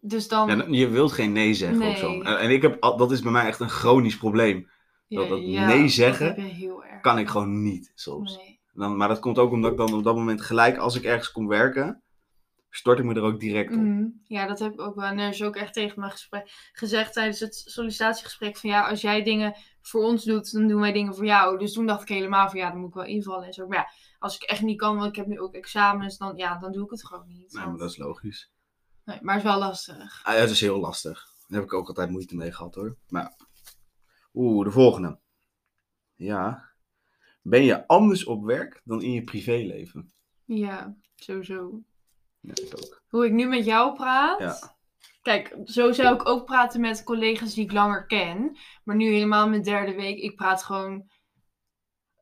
[0.00, 0.48] Dus dan...
[0.58, 2.20] Ja, je wilt geen nee zeggen of zo.
[2.38, 4.70] En ik heb, dat is bij mij echt een chronisch probleem.
[5.08, 7.00] dat- dat nee zeggen Dat.
[7.00, 8.36] Kan ik gewoon niet soms.
[8.36, 8.60] Nee.
[8.72, 11.32] Dan, maar dat komt ook omdat ik dan op dat moment gelijk, als ik ergens
[11.32, 12.02] kom werken,
[12.70, 13.78] stort ik me er ook direct op.
[13.80, 14.04] Mhm.
[14.24, 15.04] Ja, dat heb ik ook wel.
[15.04, 19.00] En er is ook echt tegen me gesprek, gezegd tijdens het sollicitatiegesprek van ja, als
[19.00, 21.58] jij dingen voor ons doet, dan doen wij dingen voor jou.
[21.58, 23.66] Dus toen dacht ik helemaal van ja, dan moet ik wel invallen en zo.
[23.66, 23.86] Maar ja,
[24.18, 26.84] als ik echt niet kan, want ik heb nu ook examens, dan, ja, dan doe
[26.84, 27.52] ik het gewoon niet.
[27.52, 28.50] Nee, maar dat is logisch.
[29.10, 30.20] Nee, maar het is wel lastig.
[30.24, 31.24] Ah, ja, het is heel lastig.
[31.48, 32.96] Daar heb ik ook altijd moeite mee gehad hoor.
[33.08, 33.36] Maar.
[34.34, 35.18] Oeh, de volgende.
[36.14, 36.68] Ja.
[37.42, 40.12] Ben je anders op werk dan in je privéleven?
[40.44, 41.82] Ja, sowieso.
[42.40, 43.02] Ja, ik ook.
[43.08, 44.38] Hoe ik nu met jou praat.
[44.38, 44.78] Ja.
[45.22, 48.58] Kijk, zo zou ik ook praten met collega's die ik langer ken.
[48.84, 50.18] Maar nu helemaal mijn derde week.
[50.18, 51.10] Ik praat gewoon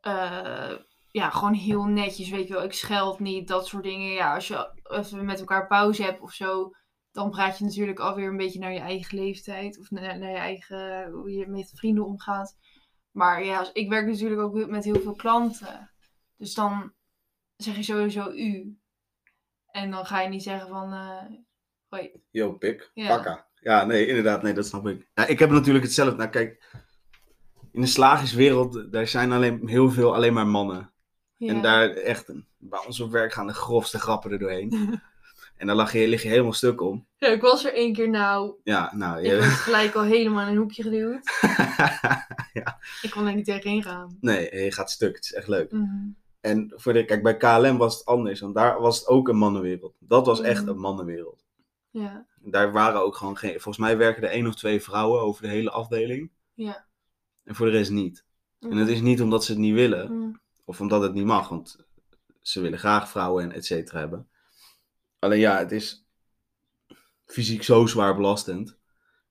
[0.01, 0.77] eh,
[1.11, 2.63] ja, gewoon heel netjes, weet je wel.
[2.63, 4.13] Ik scheld niet, dat soort dingen.
[4.13, 6.75] Ja, als je even met elkaar pauze hebt of zo,
[7.19, 9.79] dan praat je natuurlijk alweer een beetje naar je eigen leeftijd.
[9.79, 12.57] Of naar, naar je eigen, hoe je met vrienden omgaat.
[13.11, 15.91] Maar ja, ik werk natuurlijk ook met heel veel klanten.
[16.37, 16.93] Dus dan
[17.57, 18.79] zeg je sowieso u.
[19.71, 21.25] En dan ga je niet zeggen van, eh
[21.89, 22.11] hoi.
[22.31, 22.91] Yo, pik.
[22.95, 23.09] Ja.
[23.09, 23.47] Pakka.
[23.55, 24.43] Ja, nee, inderdaad.
[24.43, 25.09] Nee, dat snap ik.
[25.15, 26.17] Ja, ik heb natuurlijk hetzelfde.
[26.17, 26.77] Nou, kijk.
[27.73, 30.93] In de slagerswereld, daar zijn alleen, heel veel alleen maar mannen.
[31.37, 31.55] Ja.
[31.55, 34.71] En daar echt, bij ons op werk gaan de grofste grappen er doorheen.
[35.59, 37.07] en dan lag je, lig je helemaal stuk om.
[37.17, 38.55] Ja, ik was er één keer nou.
[38.65, 39.49] Ja, nou, Ik werd je...
[39.51, 41.31] gelijk al helemaal in een hoekje geduwd.
[42.61, 42.79] ja.
[43.03, 44.17] Ik kon er niet tegenin gaan.
[44.21, 45.15] Nee, je gaat stuk.
[45.15, 45.73] Het is echt leuk.
[45.73, 46.09] Mhm.
[46.41, 48.41] En voor de, kijk, bij KLM was het anders.
[48.41, 49.95] Want daar was het ook een mannenwereld.
[49.99, 50.71] Dat was echt Mhm.
[50.71, 51.45] een mannenwereld.
[51.91, 52.27] Ja.
[52.41, 53.51] Daar waren ook gewoon geen...
[53.53, 56.31] Volgens mij werken er één of twee vrouwen over de hele afdeling.
[56.55, 56.87] Ja.
[57.45, 58.25] En voor de rest niet.
[58.61, 60.19] En het is niet omdat ze het niet willen.
[60.19, 60.31] Mhm.
[60.65, 61.49] Of omdat het niet mag.
[61.49, 61.77] Want
[62.41, 64.28] ze willen graag vrouwen en et cetera hebben.
[65.19, 66.09] Alleen ja, het is
[67.25, 68.79] fysiek zo zwaar belastend.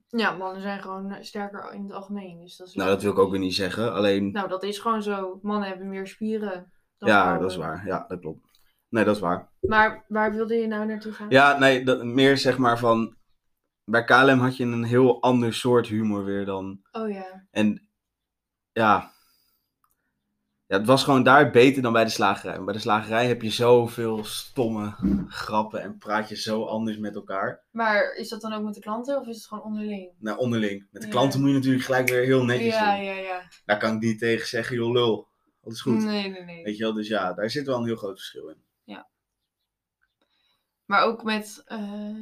[0.07, 2.39] Ja, mannen zijn gewoon eh, sterker in het algemeen.
[2.39, 3.93] Dus dat is Nou, dat wil ik ook weer niet zeggen.
[3.93, 5.39] Alleen, Nou, dat is gewoon zo.
[5.41, 6.71] Mannen hebben meer spieren.
[6.97, 7.41] dan ja, vrouwen.
[7.41, 7.85] dat is waar.
[7.85, 8.59] Ja, dat klopt.
[8.89, 9.49] Nee, dat is waar.
[9.59, 11.29] Maar waar wilde je nou naartoe gaan?
[11.29, 13.15] Ja, nee, dat, meer zeg maar van...
[13.83, 16.79] Bij KLM had je een heel ander soort humor weer dan...
[16.91, 17.47] Oh ja.
[17.51, 17.89] En
[18.71, 19.11] ja...
[20.67, 22.63] Ja, het was gewoon daar beter dan bij de slagerij.
[22.63, 24.95] Bij de slagerij heb je zoveel stomme
[25.27, 27.63] grappen en praat je zo anders met elkaar.
[27.71, 30.11] Maar is dat dan ook met de klanten of is het gewoon onderling?
[30.19, 30.87] Nou, onderling.
[30.91, 31.13] Met de Ja.
[31.13, 33.05] klanten moet je natuurlijk gelijk weer heel netjes Ja, doen.
[33.05, 33.41] ja, ja.
[33.65, 35.27] Daar kan ik niet tegen zeggen, joh lul.
[35.61, 36.03] Dat is goed.
[36.03, 36.63] Nee, nee, nee.
[36.63, 38.65] Weet je wel, dus ja, daar zit wel een heel groot verschil in.
[40.85, 42.15] Maar ook met, eh,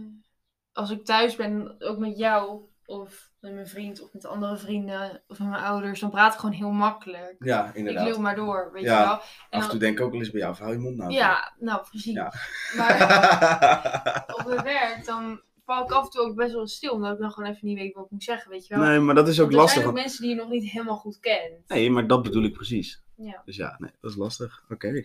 [0.71, 5.23] als ik thuis ben, ook met jou of met mijn vriend of met andere vrienden
[5.27, 7.35] of met mijn ouders, dan praat ik gewoon heel makkelijk.
[7.39, 8.07] Ja, Ik inderdaad.
[8.07, 8.99] lul maar door, weet Ja.
[9.01, 9.19] je wel.
[9.49, 11.11] En Af en toe denk ik ook wel eens bij jou, hou je mond nou.
[11.11, 12.13] ja, nou precies.
[12.13, 12.33] Ja.
[12.77, 17.13] Maar op mijn werk, dan val ik af en toe ook best wel stil, omdat
[17.13, 18.83] ik dan gewoon even niet weet wat ik moet zeggen, weet je wel.
[18.87, 19.77] nee, maar dat is ook Want er lastig.
[19.81, 21.67] zijn ook mensen die je nog niet helemaal goed kent.
[21.67, 23.03] Nee, maar dat bedoel ik precies.
[23.15, 24.63] Ja, Dus ja, nee, dat is lastig.
[24.69, 25.03] Oké.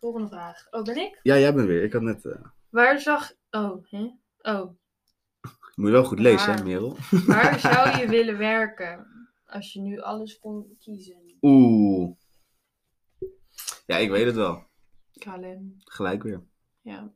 [0.00, 0.66] volgende vraag.
[0.70, 1.20] Oh, ben ik?
[1.22, 1.82] Ja, jij bent weer.
[1.82, 2.24] Ik had net...
[2.24, 2.32] eh,
[2.70, 3.32] Waar zag...
[3.50, 4.10] Oh, hè?
[4.52, 4.76] Oh.
[5.76, 6.64] Moet je wel goed lezen, hè, Waar?
[6.64, 6.96] Merel?
[7.26, 9.06] Waar zou je willen werken
[9.44, 11.36] als je nu alles kon kiezen?
[11.40, 12.16] Oeh.
[13.86, 14.64] Ja, ik weet het wel.
[15.12, 16.42] KLM, Gelijk weer.
[16.80, 17.12] ja.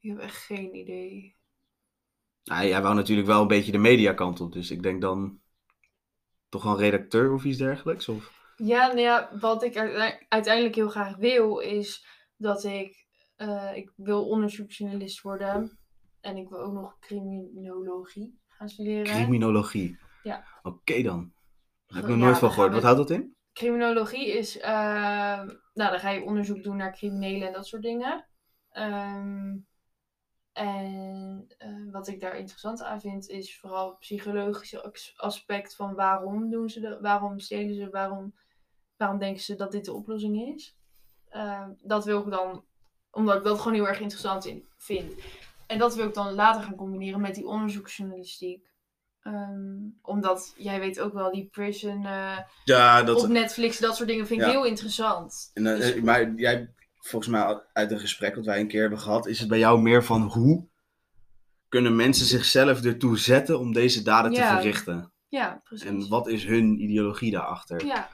[0.00, 1.36] Ik heb echt geen idee.
[2.44, 4.52] Nou, jij wou natuurlijk wel een beetje de mediakant op.
[4.52, 5.40] Dus ik denk dan
[6.48, 8.08] toch wel een redacteur of iets dergelijks?
[8.08, 8.52] Of...
[8.56, 12.06] Ja, nou ja, wat ik uite- uiteindelijk heel graag wil, is
[12.36, 13.06] dat ik...
[13.36, 15.78] eh, ik wil onderzoeksjournalist worden.
[16.20, 19.04] En ik wil ook nog criminologie gaan studeren.
[19.04, 19.98] Criminologie.
[20.22, 20.44] Ja.
[20.62, 21.32] Oké dan.
[21.86, 22.72] Daar heb ik nog nooit van gehoord.
[22.72, 23.36] Wat houdt dat in?
[23.52, 24.70] Criminologie is, eh,
[25.74, 28.26] nou, dan ga je onderzoek doen naar criminelen en dat soort dingen.
[28.70, 29.56] Ehm,
[30.52, 35.94] en eh, wat ik daar interessant aan vind, is vooral het psychologische as- aspect van
[35.94, 38.34] waarom doen ze dat, waarom stelen ze, waarom,
[38.96, 40.76] waarom denken ze dat dit de oplossing is.
[41.28, 42.64] Ehm, dat wil ik dan,
[43.10, 45.12] omdat ik dat gewoon heel erg interessant in, vind.
[45.68, 48.66] En dat wil ik dan later gaan combineren met die onderzoeksjournalistiek.
[49.22, 54.26] Ehm, omdat jij weet ook wel, die prison eh, Ja, op Netflix, dat soort dingen
[54.26, 54.52] vind ik Ja.
[54.52, 55.50] heel interessant.
[55.54, 58.98] En, eh, Dus- maar jij, volgens mij uit een gesprek dat wij een keer hebben
[59.00, 60.68] gehad, is het bij jou meer van hoe
[61.68, 65.12] kunnen mensen zichzelf ertoe zetten om deze daden te verrichten?
[65.28, 65.86] Ja, precies.
[65.86, 67.86] En wat is hun ideologie daarachter?
[67.86, 68.08] Ja,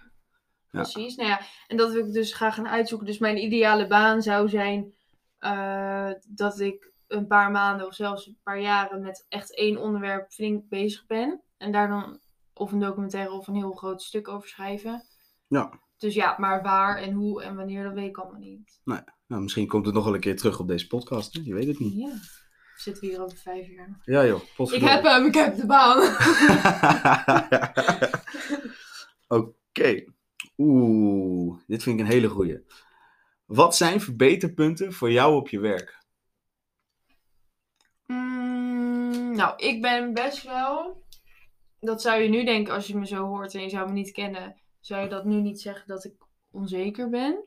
[0.70, 1.16] precies.
[1.16, 3.06] Nou ja, en dat wil ik dus graag gaan uitzoeken.
[3.06, 4.92] Dus mijn ideale baan zou zijn
[5.38, 10.30] eh, dat ik een paar maanden of zelfs een paar jaren met echt één onderwerp
[10.30, 11.42] flink bezig ben.
[11.56, 12.20] En daar dan
[12.52, 15.02] of een documentaire of een heel groot stuk over schrijven.
[15.46, 15.80] Ja.
[15.98, 18.80] Dus ja, maar waar en hoe en wanneer, dat weet ik allemaal niet.
[19.26, 21.34] Nou, misschien komt het nog wel een keer terug op deze podcast.
[21.34, 21.40] Hè?
[21.44, 21.94] Je weet het niet.
[21.94, 22.12] Ja.
[22.76, 24.00] Zitten we hier over vijf jaar.
[24.04, 25.98] Ja joh, Ik heb hem, ik heb de baan.
[29.40, 30.04] Oké.
[30.58, 32.64] Oeh, dit vind ik een hele goeie.
[33.46, 36.03] Wat zijn verbeterpunten voor jou op je werk?
[39.34, 41.02] Nou, ik ben best wel.
[41.80, 44.12] Dat zou je nu denken als je me zo hoort en je zou me niet
[44.12, 44.56] kennen.
[44.80, 46.14] Zou je dat nu niet zeggen dat ik
[46.50, 47.44] onzeker ben?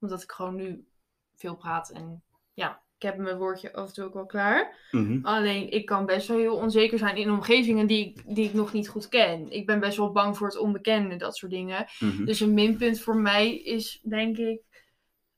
[0.00, 0.86] Omdat ik gewoon nu
[1.34, 2.22] veel praat en
[2.54, 4.88] ja, ik heb mijn woordje af en toe ook wel klaar.
[4.90, 5.18] Mhm.
[5.22, 8.72] Alleen ik kan best wel heel onzeker zijn in omgevingen die ik, die ik nog
[8.72, 9.50] niet goed ken.
[9.50, 11.86] Ik ben best wel bang voor het onbekende, dat soort dingen.
[11.98, 12.24] Mhm.
[12.24, 14.60] Dus een minpunt voor mij is, denk ik,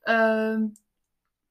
[0.01, 0.63] ehm,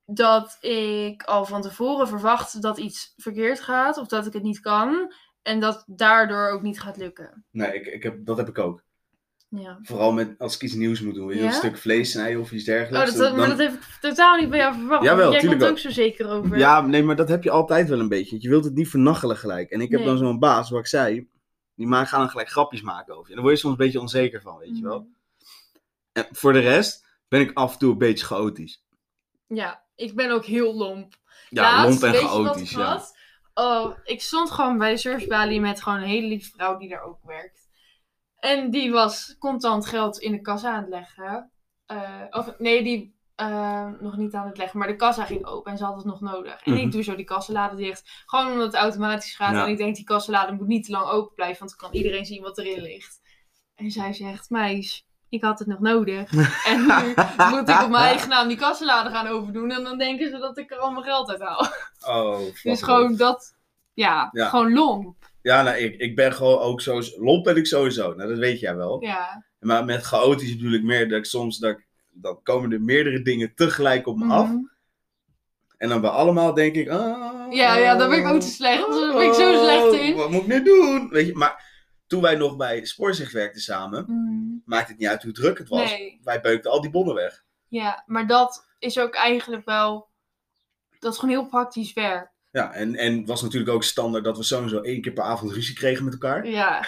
[0.06, 4.60] dat ik al van tevoren verwacht dat iets verkeerd gaat of dat ik het niet
[4.60, 5.14] kan.
[5.42, 7.46] En dat daardoor ook niet gaat lukken.
[7.52, 8.84] Nee, ik, ik heb, dat heb ik ook.
[9.50, 9.80] Ja.
[9.82, 11.28] Vooral met, als ik iets nieuws moet doen.
[11.28, 11.48] Wil je Ja?
[11.48, 13.16] een stuk vlees snijden of iets Oh, dergelijks?
[13.16, 15.04] dat, maar dan- dat heb ik totaal niet bij jou verwacht.
[15.04, 15.70] Jawel, Jij komt wel.
[15.70, 16.58] ook zo zeker over.
[16.58, 18.42] Ja, nee, maar dat heb je altijd wel een beetje.
[18.42, 19.70] Je wilt het niet vernachelen gelijk.
[19.70, 20.08] En ik heb Nee.
[20.10, 21.28] dan zo'n baas, wat ik zei,
[21.76, 23.30] die gaan dan gelijk grapjes maken over je.
[23.30, 25.00] En daar word je soms een beetje onzeker van, weet je wel.
[25.00, 25.08] Mhm.
[26.12, 28.84] En voor de rest ben ik af en toe een beetje chaotisch.
[29.48, 31.14] Ja, ik ben ook heel lomp.
[31.50, 32.84] Ja, Laatst, lomp en chaotisch, ik ja.
[32.86, 33.18] had?
[33.54, 37.04] Oh, ik stond gewoon bij de servicebalie met gewoon een hele lieve vrouw die daar
[37.04, 37.68] ook werkt.
[38.40, 41.52] En die was contant geld in de kassa aan het leggen.
[41.86, 45.72] Eh, of nee, die eh, nog niet aan het leggen, maar de kassa ging open
[45.72, 46.62] en ze had het nog nodig.
[46.64, 46.82] En Mhm.
[46.82, 48.24] ik doe zo die kassalade dicht.
[48.26, 49.54] Gewoon omdat het automatisch gaat.
[49.54, 49.64] Ja.
[49.66, 52.26] En ik denk, die kassalade moet niet te lang open blijven, want dan kan iedereen
[52.26, 53.22] zien wat erin ligt.
[53.76, 56.32] En zij zegt, meis, ik had het nog nodig.
[56.72, 57.14] en nu
[57.50, 59.72] moet ik op mijn eigen naam die kassalade gaan overdoen.
[59.72, 61.68] En dan denken ze dat ik er al mijn geld uit haal.
[62.08, 63.56] Oh, Dus gewoon dat,
[63.94, 64.50] ja, Ja.
[64.50, 65.16] gewoon lomp.
[65.42, 67.02] Ja, nou, ik, ik ben gewoon ook zo...
[67.18, 68.14] Lomp ben ik sowieso.
[68.14, 69.04] Nou, dat weet jij wel.
[69.04, 69.46] Ja.
[69.60, 71.58] Maar met chaotisch bedoel ik meer dat ik soms...
[71.58, 74.48] Dat ik, dan komen er meerdere dingen tegelijk op me af.
[74.48, 74.58] Mhm.
[75.78, 76.90] En dan bij allemaal denk ik...
[76.90, 78.90] ah, Ja, ja, daar ben ik ook te slecht.
[78.92, 80.14] Daar ben ik zo slecht in.
[80.14, 81.10] Oh, Wat moet ik nu doen?
[81.10, 81.75] Weet je, maar
[82.08, 84.06] toen wij nog bij Spoorzicht werkten samen...
[84.08, 84.44] Mhm.
[84.66, 85.90] maakt het niet uit hoe druk het was.
[85.92, 86.20] Nee.
[86.24, 87.44] Wij beukten al die bonnen weg.
[87.68, 90.10] Ja, maar dat is ook eigenlijk wel,
[91.00, 92.34] dat is gewoon heel praktisch werk.
[92.52, 95.52] Ja, en, en het was natuurlijk ook standaard dat we sowieso één keer per avond
[95.52, 96.48] ruzie kregen met elkaar.
[96.48, 96.86] Ja,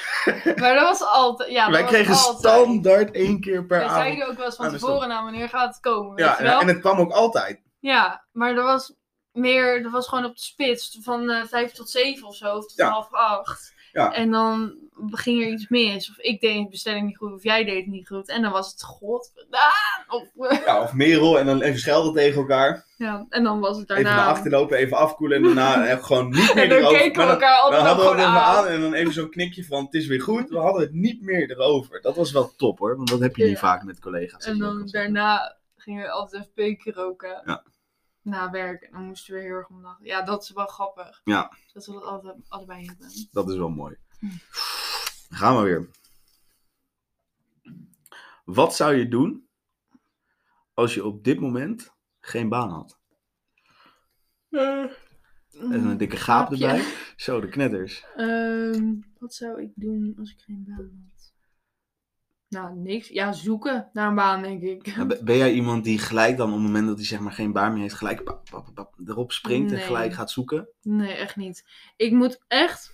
[0.55, 2.37] maar dat was altijd, ja, dat wij kregen altijd.
[2.37, 4.01] standaard één keer per Wij avond.
[4.03, 6.53] zeiden ook wel eens van tevoren, nou wanneer gaat het komen, weet Ja, je wel?
[6.53, 7.61] en, en het kwam ook altijd.
[7.79, 8.95] Ja, maar er was
[9.31, 12.65] meer, dat was gewoon op de spits, van eh vijf tot zeven of zo, of
[12.67, 12.89] tot Ja.
[12.89, 13.73] half acht.
[13.97, 14.13] Ja.
[14.13, 14.73] En dan
[15.11, 17.87] ging er iets mis, of ik deed een bestelling niet goed, of jij deed het
[17.87, 18.29] niet goed.
[18.29, 19.31] En dan was het god,
[20.07, 20.23] of,
[20.65, 22.85] Ja, of Merel en dan even schelden tegen elkaar.
[22.97, 24.19] ja, en dan was het Even daarna.
[24.21, 26.97] naar achter lopen, even afkoelen en daarna gewoon niet meer en dan erover.
[26.97, 28.65] keken we dan, elkaar dan altijd hadden we gewoon het even aan.
[28.65, 30.49] aan en dan even zo'n knikje van het is weer goed.
[30.49, 32.01] We hadden het niet meer erover.
[32.01, 33.59] Dat was wel top hoor, want dat heb je niet Ja.
[33.59, 34.45] vaak met collega's.
[34.45, 37.41] En dan daarna gingen we altijd even peuken roken.
[37.45, 37.63] Ja.
[38.27, 38.81] Na werk.
[38.81, 40.05] En dan moesten we heel erg om lachen.
[40.05, 41.21] Ja, dat is wel grappig.
[41.23, 41.51] Ja.
[41.73, 43.07] Dat we dat altijd, allebei hebben.
[43.31, 43.97] Dat is wel mooi.
[44.19, 44.27] Hm.
[45.29, 45.89] Gaan we weer.
[48.45, 49.47] Wat zou je doen
[50.73, 52.99] als je op dit moment geen baan had?
[55.51, 56.83] En een dikke gaap erbij.
[57.15, 58.05] Zo, de knetters.
[58.15, 61.16] Ehm, wat zou ik doen als ik geen baan had?
[62.49, 63.07] Nou, niks.
[63.07, 64.85] Ja, zoeken naar een baan, denk ik.
[64.85, 67.51] Ja, ben- jij iemand die gelijk dan op het moment dat hij zeg maar geen
[67.51, 70.69] baan meer heeft, gelijk pap, pap, pap, erop springt en gelijk gaat zoeken?
[70.81, 71.63] Nee, echt niet.
[71.95, 72.91] Ik moet echt,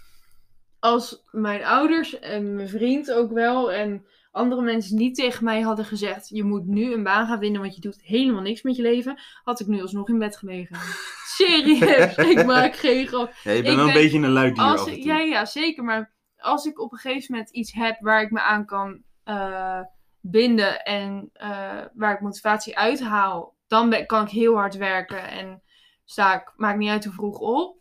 [0.79, 5.85] als mijn ouders en mijn vriend ook wel en andere mensen niet tegen mij hadden
[5.85, 8.81] gezegd: je moet nu een baan gaan vinden, want je doet helemaal niks met je
[8.81, 10.77] leven, had ik nu alsnog in bed gelegen.
[11.35, 13.33] Serieus, ik maak geen grap.
[13.43, 15.83] Ja, je bent Ik wel een beetje een luid dier Als ja, ja, zeker.
[15.83, 19.81] Maar als ik op een gegeven moment iets heb waar ik me aan kan eh,
[20.19, 25.61] binden en eh, waar ik motivatie uithaal, dan ben, kan ik heel hard werken en
[26.03, 27.77] sta ik, maakt niet uit hoe vroeg op.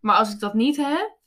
[0.00, 1.18] Maar als ik dat niet heb,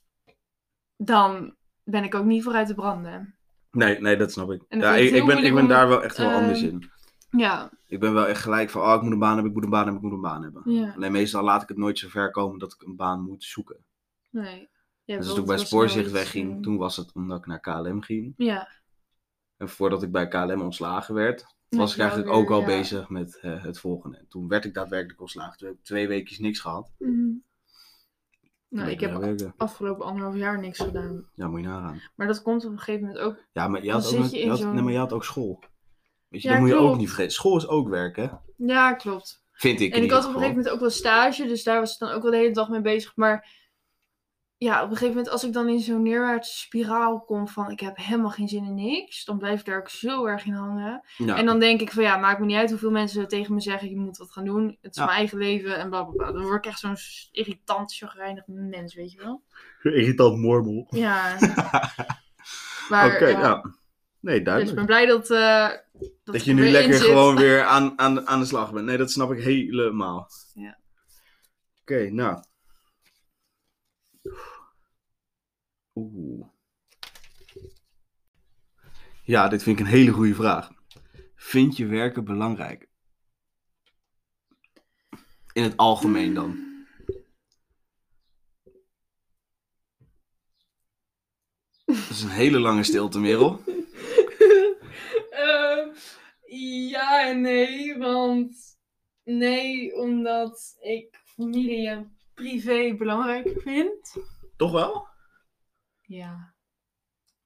[0.98, 3.38] dan ben ik ook niet vooruit te branden.
[3.72, 4.66] Nee, nee, dat snap ik.
[4.70, 6.92] Ja, ik, ben, ik ben daar wel echt heel ehm, anders in.
[7.30, 9.64] Ja, Ik ben wel echt gelijk van, oh, ik moet een baan hebben, ik moet
[9.64, 10.72] een baan hebben, ik moet een baan hebben.
[10.72, 13.44] ja, Alleen meestal laat ik het nooit zo ver komen dat ik een baan moet
[13.44, 13.86] zoeken.
[14.30, 14.72] nee.
[15.06, 18.02] Ja, dus toen ik bij Spoorzicht wegging, eh, toen was het omdat ik naar KLM
[18.02, 18.34] ging.
[18.38, 18.68] Ja.
[19.64, 22.66] En voordat ik bij KLM ontslagen werd, was ik eigenlijk weer, ook al ja.
[22.66, 24.18] bezig met eh, het volgende.
[24.18, 25.58] En toen werd ik daadwerkelijk ontslagen.
[25.58, 26.92] Toen heb ik twee weken niks gehad.
[26.98, 27.32] Mhm.
[28.70, 29.54] Nou, ik heb werken.
[29.58, 31.30] afgelopen anderhalf jaar niks gedaan.
[31.36, 32.02] Ja, moet je nagaan.
[32.16, 34.38] Maar dat komt op een gegeven moment ook Ja, maar je Dan had, ook, je
[34.38, 35.64] je had, nee, maar je had ook school.
[36.28, 37.32] Weet je, Ja, dat moet je ook niet vergeten.
[37.32, 38.28] School is ook werk, hè?
[38.58, 39.44] Ja, klopt.
[39.52, 41.94] Vind ik En ik had op een gegeven moment ook wel stage, dus daar was
[41.94, 43.16] ik dan ook wel de hele dag mee bezig.
[43.16, 43.63] Maar
[44.64, 47.80] ja, op een gegeven moment als ik dan in zo'n neerwaartse spiraal kom van ik
[47.80, 51.04] heb helemaal geen zin in niks, dan blijf ik daar ook zo erg in hangen.
[51.18, 51.38] Ja.
[51.38, 53.90] En dan denk ik van ja, maakt me niet uit hoeveel mensen tegen me zeggen
[53.90, 54.78] je moet wat gaan doen.
[54.82, 55.06] Het is Ja.
[55.06, 56.32] mijn eigen leven en bla bla bla.
[56.32, 56.96] Dan word ik echt zo'n
[57.32, 59.44] irritant, chagrijnig mens, weet je wel.
[59.84, 60.88] Irritant mormel.
[60.90, 61.36] Ja.
[62.90, 63.40] Oké, ja.
[63.40, 63.62] ja,
[64.20, 64.76] Nee, dus ik duidelijk.
[64.76, 65.70] ben blij dat, eh,
[66.24, 67.04] dat, je nu lekker zit.
[67.04, 68.86] gewoon weer aan, aan, aan de slag bent.
[68.86, 70.28] Nee, dat snap ik helemaal.
[70.54, 70.78] Ja.
[71.82, 72.44] Oké, nou.
[75.96, 76.46] Oeh.
[79.24, 80.72] Ja, dit vind ik een hele goede vraag.
[81.36, 82.88] Vind je werken belangrijk?
[85.54, 86.72] In het algemeen dan.
[91.86, 93.62] Dat is een hele lange stilte, Merel.
[95.30, 95.90] Ehm,
[96.90, 98.78] ja en nee, want
[99.24, 104.16] nee, omdat ik familie en privé belangrijk vind.
[104.56, 105.13] Toch wel?
[106.14, 106.54] Ja.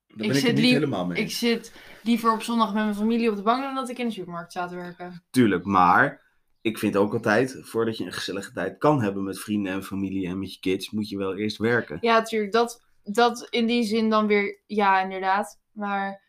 [0.07, 1.21] Daar Ik ben ik, zit het niet helemaal mee.
[1.21, 4.07] Ik zit liever op zondag met mijn familie op de bank dan dat ik in
[4.07, 5.23] de supermarkt sta te werken.
[5.29, 6.25] Tuurlijk, maar
[6.61, 10.27] ik vind ook altijd, voordat je een gezellige tijd kan hebben met vrienden en familie
[10.27, 11.97] en met je kids, moet je wel eerst werken.
[12.01, 12.51] Ja, natuurlijk.
[12.51, 15.59] Dat, dat in die zin dan weer, ja, inderdaad.
[15.71, 16.23] Maar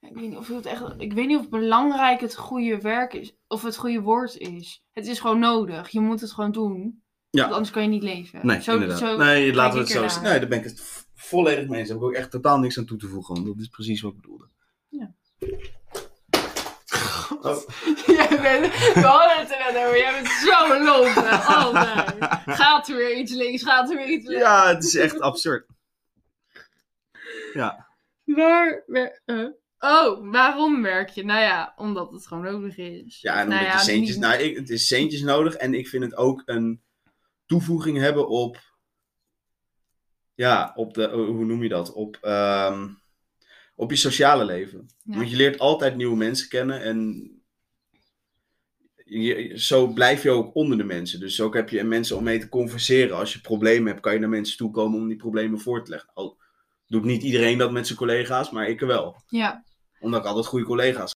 [0.00, 3.36] ik weet, niet of het echt, ik weet niet of belangrijk het goede werk is.
[3.46, 4.84] Of het goede woord is.
[4.92, 5.88] Het is gewoon nodig.
[5.88, 7.02] Je moet het gewoon doen.
[7.30, 7.40] Ja.
[7.42, 8.46] Want anders kan je niet leven.
[8.46, 8.98] Nee, Zo- inderdaad.
[8.98, 10.22] zo nee, laten we het zo ernaar.
[10.22, 11.88] Nee, daar ben ik het volledig mee eens.
[11.88, 13.34] Daar heb ik ook echt totaal niks aan toe te voegen.
[13.34, 14.48] want Dat is precies wat ik bedoelde.
[17.42, 17.56] Oh.
[18.16, 19.98] Jij bent, we hadden het er net over.
[19.98, 21.16] Jij bent zo lomp.
[21.46, 22.16] Altijd.
[22.46, 24.42] Gaat er weer iets links, gaat er weer iets links.
[24.44, 25.66] Ja, het is echt absurd.
[27.52, 27.86] Ja,
[28.24, 28.82] Waar,
[29.24, 29.46] eh,
[29.78, 31.24] Oh, waarom werk je?
[31.24, 33.20] Nou ja, omdat het gewoon nodig is.
[33.20, 34.16] ja en nou omdat je centjes...
[34.16, 36.82] niet- Nou, ik, het is centjes nodig en ik vind het ook een
[37.50, 38.58] toevoeging hebben op...
[40.34, 41.08] Ja, op de...
[41.08, 41.92] Hoe noem je dat?
[41.92, 42.88] Op, ehm,
[43.74, 44.86] op je sociale leven.
[45.02, 45.16] Ja.
[45.16, 47.28] Want je leert altijd nieuwe mensen kennen en...
[49.04, 51.20] Je, zo blijf je ook onder de mensen.
[51.20, 53.16] Dus ook heb je mensen om mee te converseren.
[53.16, 55.90] Als je problemen hebt, kan je naar mensen toe komen om die problemen voor te
[55.90, 56.10] leggen.
[56.14, 56.38] Al
[56.86, 59.22] doet niet iedereen dat met zijn collega's, maar ik wel.
[59.26, 59.64] Ja.
[60.00, 61.14] Omdat ik altijd goede collega's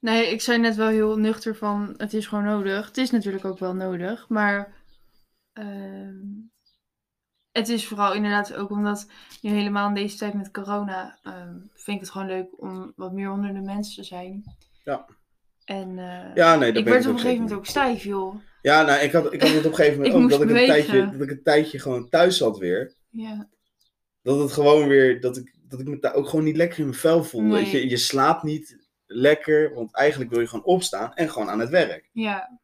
[0.00, 2.86] Nee, ik zei net wel heel nuchter van het is gewoon nodig.
[2.86, 4.83] Het is natuurlijk ook wel nodig, maar
[5.54, 6.16] ehm,
[7.52, 9.06] het is vooral inderdaad ook omdat
[9.40, 13.12] nu helemaal in deze tijd met corona ehm, vind ik het gewoon leuk om wat
[13.12, 14.44] meer onder de mensen te zijn.
[14.84, 15.06] Ja.
[15.64, 18.34] En eh, Ja, nee, ik werd op een gegeven moment ook stijf, joh.
[18.62, 20.30] Ja, nou, ik had, ik had het op een gegeven moment ook.
[20.30, 22.94] Dat ik, een tijdje, dat ik een tijdje gewoon thuis zat weer.
[23.10, 23.48] Ja.
[24.22, 26.84] Dat het gewoon weer, dat ik, dat ik me daar ook gewoon niet lekker in
[26.84, 27.48] mijn vel voelde.
[27.48, 27.70] Nee.
[27.70, 31.70] Je, je slaapt niet lekker, want eigenlijk wil je gewoon opstaan en gewoon aan het
[31.70, 32.10] werk.
[32.12, 32.60] ja,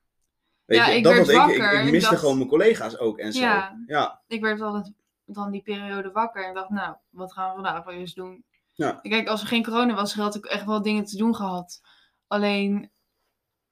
[0.70, 2.48] Weet Ja, je, ik dat werd was ik, ik, wakker ik miste dacht- gewoon mijn
[2.48, 3.40] collega's ook en zo.
[3.40, 3.82] Ja.
[3.86, 4.20] ja.
[4.26, 4.92] ik werd altijd
[5.24, 8.44] dan die periode wakker en dacht, nou, wat gaan we vandaag wel eens doen?
[8.74, 8.92] Ja.
[9.02, 11.80] Kijk, als er geen corona was, had ik echt wel dingen te doen gehad.
[12.26, 12.90] Alleen,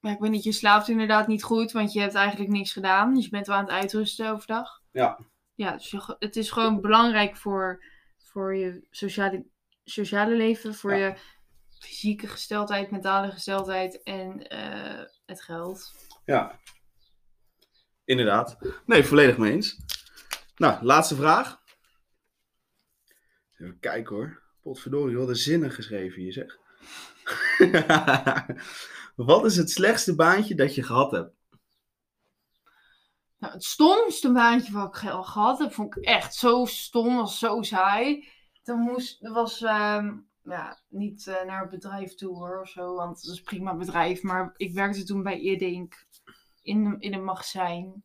[0.00, 3.14] ja, ik weet niet, je slaapt inderdaad niet goed, want je hebt eigenlijk niks gedaan.
[3.14, 4.80] Dus je bent wel aan het uitrusten overdag.
[4.92, 5.18] Ja.
[5.54, 7.84] Ja, dus je- het is gewoon belangrijk voor,
[8.18, 9.44] voor je sociale,
[9.84, 11.06] sociale leven, voor Ja.
[11.06, 11.14] je
[11.78, 15.94] fysieke gesteldheid, mentale gesteldheid en eh, het geld.
[16.24, 16.58] Ja.
[18.08, 18.58] Inderdaad.
[18.86, 19.76] Nee, volledig mee eens.
[20.56, 21.60] Nou, laatste vraag.
[23.58, 24.42] Even kijken hoor.
[24.62, 26.58] Potverdorie, wat een zinnen geschreven hier zeg.
[29.30, 31.34] wat is het slechtste baantje dat je gehad hebt?
[33.38, 37.38] Nou, het stomste baantje wat ik ge- gehad heb, vond ik echt zo stom, was
[37.38, 38.28] zo saai.
[38.62, 43.20] Dan moest, was ehm, ja, niet eh, naar het bedrijf toe hoor, of zo, want
[43.22, 44.22] het is prima bedrijf.
[44.22, 46.06] Maar ik werkte toen bij Eerdink
[46.68, 48.02] in, in een magazijn,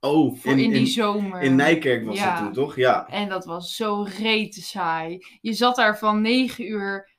[0.00, 1.40] Oh, voor in, in, die zomer.
[1.42, 2.34] in Nijkerk was Ja.
[2.34, 2.76] dat toen, toch?
[2.76, 3.06] Ja.
[3.08, 5.26] En dat was zo rete saai.
[5.40, 7.10] Je zat daar van 9 uur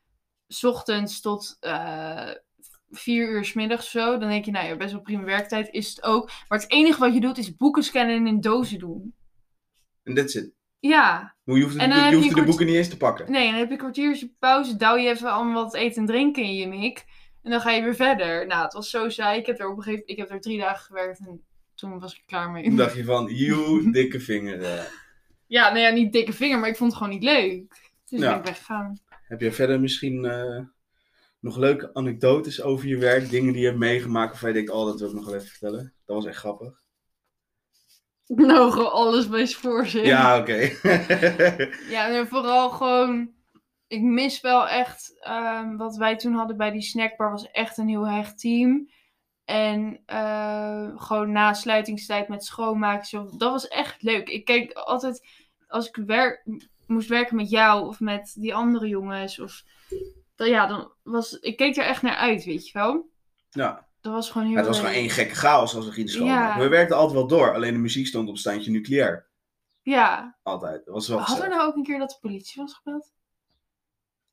[0.48, 2.30] s ochtends tot eh
[2.90, 4.18] 4 uur s middags of zo.
[4.18, 6.32] Dan denk je, nou ja, best wel prima werktijd is het ook.
[6.48, 9.14] Maar het enige wat je doet is boeken scannen en in dozen doen.
[10.04, 10.52] En that's it.
[10.80, 13.32] Ja, Maar je hoeft, dan je de boeken niet eens te pakken.
[13.32, 16.44] nee, dan heb je een kwartiertje pauze, douw je even allemaal wat eten en drinken
[16.44, 17.06] in je mik.
[17.44, 18.48] En dan ga je weer verder.
[18.48, 19.40] Nou, het was zo saai.
[19.40, 21.44] Ik heb er op een gegeven ik heb er drie dagen gewerkt en
[21.76, 22.64] toen was ik klaar mee.
[22.64, 24.62] Toen dacht je van, joe, dikke vinger.
[24.62, 24.84] eh.
[25.48, 27.92] Ja, nou ja, niet dikke vinger, maar ik vond het gewoon niet leuk.
[28.06, 28.30] Dus Ja.
[28.30, 29.00] ben ik weggegaan.
[29.28, 30.60] Heb je verder misschien eh,
[31.40, 33.30] nog leuke anekdotes over je werk?
[33.30, 35.48] Dingen die je hebt meegemaakt waarvan je denkt, oh, dat wil ik nog wel even
[35.48, 35.94] vertellen.
[36.06, 36.82] Dat was echt grappig.
[38.28, 40.06] Nou, gewoon alles bij z'n voorzin.
[40.06, 40.54] Ja, oké.
[41.90, 43.30] Ja, en vooral gewoon.
[43.94, 45.16] Ik mis wel echt.
[45.20, 48.90] ehm, wat wij toen hadden bij die snackbar was echt een heel hecht team.
[49.46, 53.06] En eh, gewoon na sluitingstijd met schoonmaken.
[53.06, 54.30] Zo, dat was echt leuk.
[54.30, 55.28] Ik keek altijd.
[55.68, 56.46] Als ik werk,
[56.88, 59.40] moest werken met jou of met die andere jongens.
[59.40, 59.64] Of,
[60.36, 61.34] dan, ja, dan was.
[61.40, 63.10] Ik keek er echt naar uit, weet je wel.
[63.50, 63.88] ja.
[64.02, 64.86] Dat was gewoon heel het was leuk.
[64.86, 66.58] gewoon één gekke chaos als we gingen schoonmaken.
[66.58, 66.64] Ja.
[66.64, 69.30] We werkten altijd wel door, alleen de muziek stond op standje nucleair.
[69.82, 70.38] Ja.
[70.44, 70.86] Altijd.
[70.86, 73.12] Dat was wel Hadden we nou ook een keer dat de politie was gebeld?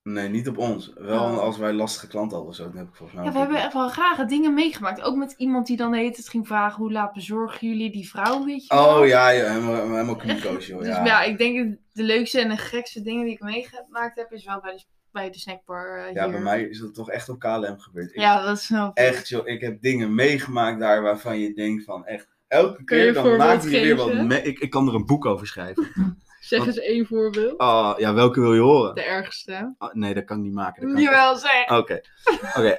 [0.02, 0.92] Nee, niet op ons.
[0.94, 1.38] Wel Oh.
[1.38, 2.68] als wij lastige klanten hadden of zo.
[2.68, 5.00] Dan heb ik volgens mij Ja, we hebben echt wel rare dingen meegemaakt.
[5.02, 6.76] Ook met iemand die dan de hele tijd ging vragen...
[6.82, 8.98] hoe laat bezorgen jullie die vrouw, weet je wel?
[9.00, 10.78] Oh ja, ja helemaal, helemaal kniekoos, joh.
[10.78, 11.04] Dus Ja.
[11.04, 11.22] ja.
[11.22, 14.32] ik denk de leukste en de gekste dingen die ik meegemaakt heb...
[14.32, 14.82] is wel bij de,
[15.12, 16.32] bij de snackbar eh, ja, hier.
[16.32, 18.10] bij mij is dat toch echt op KLM gebeurd.
[18.10, 18.90] Ik- Ja, dat is snel.
[18.94, 19.48] Echt, joh.
[19.48, 22.28] Ik heb dingen meegemaakt daar waarvan je denkt van echt...
[22.48, 24.42] Elke keer dan maak je weer wat mee.
[24.42, 25.88] Ik, ik kan er een boek over schrijven.
[26.50, 27.58] Zeg eens één voorbeeld.
[27.60, 28.94] Oh, ja, welke wil je horen?
[28.94, 29.74] De ergste.
[29.78, 30.82] Oh, nee, dat kan ik niet maken.
[30.82, 31.70] dat kan ik Jawel, zeg.
[31.70, 32.00] Oké,
[32.56, 32.78] Oké,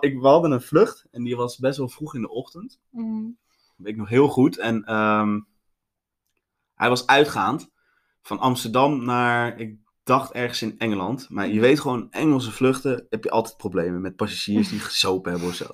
[0.00, 2.80] ik, we hadden een vlucht en die was best wel vroeg in de ochtend.
[2.90, 3.38] Mm.
[3.48, 4.58] Dat weet ik nog heel goed.
[4.58, 5.40] En ehm,
[6.74, 7.70] hij was uitgaand
[8.22, 11.26] van Amsterdam naar, ik dacht ergens in Engeland.
[11.30, 15.48] Maar je weet gewoon, Engelse vluchten heb je altijd problemen met passagiers die gesopen hebben
[15.48, 15.66] of zo.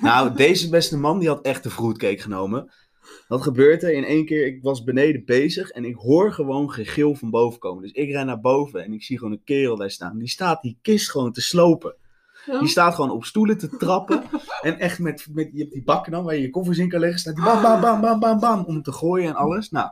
[0.00, 2.72] Nou, deze beste man die had echt de fruitcake genomen.
[3.28, 3.92] Wat gebeurt er?
[3.92, 7.82] In één keer, ik was beneden bezig en ik hoor gewoon gegil van boven komen.
[7.82, 10.18] Dus ik ren naar boven en ik zie gewoon een kerel daar staan.
[10.18, 11.96] Die staat die kist gewoon te slopen.
[12.60, 14.22] Die staat gewoon op stoelen te trappen.
[14.60, 17.00] En echt met, met je hebt die bakken dan waar je je koffers in kan
[17.00, 17.18] leggen.
[17.18, 18.64] Staat die bam, bam, bam, bam, bam, bam.
[18.64, 19.70] Om te gooien en alles.
[19.70, 19.90] Nou,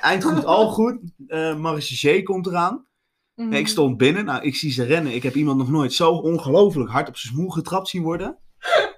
[0.00, 0.98] eind goed, al goed.
[1.28, 2.86] Uh, komt eraan.
[3.34, 3.52] Mhm.
[3.52, 4.24] Ik stond binnen.
[4.24, 5.14] Nou, ik zie ze rennen.
[5.14, 8.38] Ik heb iemand nog nooit zo ongelooflijk hard op zijn smoel getrapt zien worden.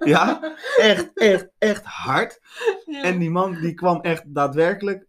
[0.05, 2.39] Ja, echt, echt, echt hard.
[2.85, 3.03] Ja.
[3.03, 5.07] En die man die kwam echt daadwerkelijk.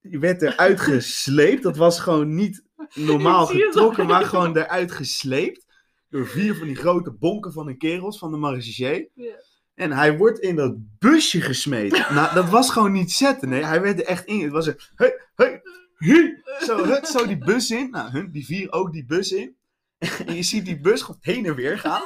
[0.00, 1.62] Die werd eruit gesleept.
[1.62, 2.64] Dat was gewoon niet
[2.94, 5.64] normaal getrokken, maar gewoon eruit gesleept.
[6.08, 9.10] Door vier van die grote bonken van de kerels van de marechaussee.
[9.14, 9.34] Ja.
[9.74, 12.06] En hij wordt in dat busje gesmeten.
[12.14, 13.48] nou, dat was gewoon niet zetten.
[13.48, 14.42] Nee, hij werd er echt in.
[14.42, 14.78] Het was een.
[14.94, 15.60] Hey, hey,
[15.96, 16.42] hey.
[16.60, 17.90] Zo, hut, zo die bus in.
[17.90, 19.56] Nou, hun, die vier ook die bus in.
[20.26, 22.02] En je ziet die bus gewoon heen en weer gaan.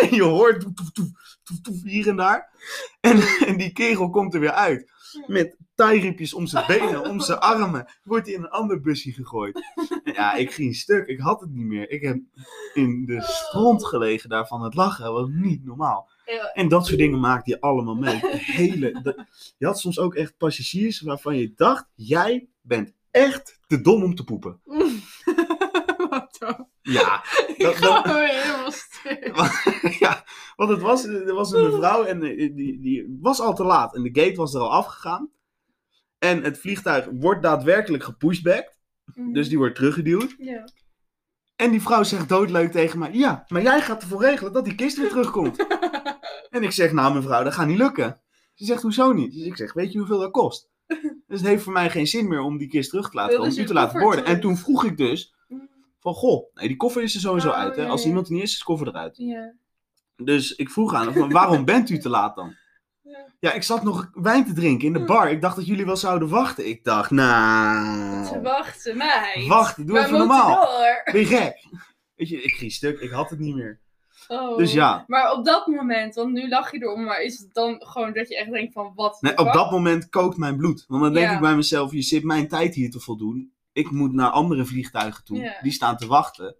[0.00, 2.50] En je hoort toef, toef, toef, hier en daar.
[3.00, 4.92] En, en die kerel komt er weer uit.
[5.26, 7.86] Met taairiepjes om zijn benen, om zijn armen.
[8.04, 9.60] Wordt hij in een ander busje gegooid.
[10.04, 11.06] Ja, ik ging stuk.
[11.06, 11.90] Ik had het niet meer.
[11.90, 12.18] Ik heb
[12.74, 15.12] in de stront gelegen daarvan het lachen.
[15.12, 16.08] Was niet normaal.
[16.54, 18.20] En dat soort dingen maakte je allemaal mee.
[18.20, 19.26] De hele, de-
[19.58, 24.14] je had soms ook echt passagiers waarvan je dacht, jij bent echt te dom om
[24.14, 24.60] te poepen.
[26.82, 27.24] Ja,
[27.56, 29.32] Ik Dat- ga dat- weer helemaal stuk.
[30.04, 30.24] ja,
[30.56, 33.94] want het was, er was een mevrouw en eh, die, die was al te laat.
[33.94, 35.30] En de gate was er al afgegaan.
[36.18, 38.72] En het vliegtuig wordt daadwerkelijk gepushbacked.
[39.32, 40.34] Dus die wordt teruggeduwd.
[40.38, 40.64] Ja.
[41.56, 44.74] En die vrouw zegt doodleuk tegen mij: Ja, maar jij gaat ervoor regelen dat die
[44.74, 45.66] kist weer terugkomt.
[46.50, 48.20] en ik zeg: Nou, mevrouw, dat gaat niet lukken.
[48.54, 49.32] Ze zegt: Hoezo niet?
[49.32, 50.68] Dus ik zeg: Weet je hoeveel dat kost?
[51.26, 53.58] Dus het heeft voor mij geen zin meer om die kist terug te laten komen,
[53.58, 54.24] u te laten worden.
[54.24, 55.34] En toen vroeg ik dus:
[56.04, 57.76] Van goh, nee, die koffer is er sowieso Oh, uit.
[57.76, 57.86] Hè?
[57.86, 59.16] Als iemand er niet is, is de koffer eruit.
[59.16, 59.52] Ja.
[60.16, 62.54] Dus ik vroeg aan van, Waarom bent u te laat dan?
[63.02, 63.26] Ja.
[63.40, 65.30] Ja, ik zat nog wijn te drinken in de bar.
[65.30, 66.66] Ik dacht dat jullie wel zouden wachten.
[66.68, 68.40] Ik dacht, Ze nou.
[68.42, 69.46] wachten, meid.
[69.46, 70.54] Wacht, doe Wij even normaal.
[70.64, 71.00] door.
[71.12, 71.64] Ben je gek?
[72.14, 73.80] Weet je, ik ging stuk, ik had het niet meer.
[74.28, 74.56] Oh.
[74.56, 75.04] Dus ja.
[75.06, 78.28] Maar op dat moment, want nu lach je erom, maar is het dan gewoon dat
[78.28, 79.18] je echt denkt van wat?
[79.20, 80.84] Nee, op dat moment kookt mijn bloed.
[80.88, 81.34] Want dan denk Ja.
[81.34, 83.52] ik bij mezelf, je zit mijn tijd hier te voldoen.
[83.74, 85.38] Ik moet naar andere vliegtuigen toe.
[85.38, 85.58] Ja.
[85.62, 86.56] Die staan te wachten.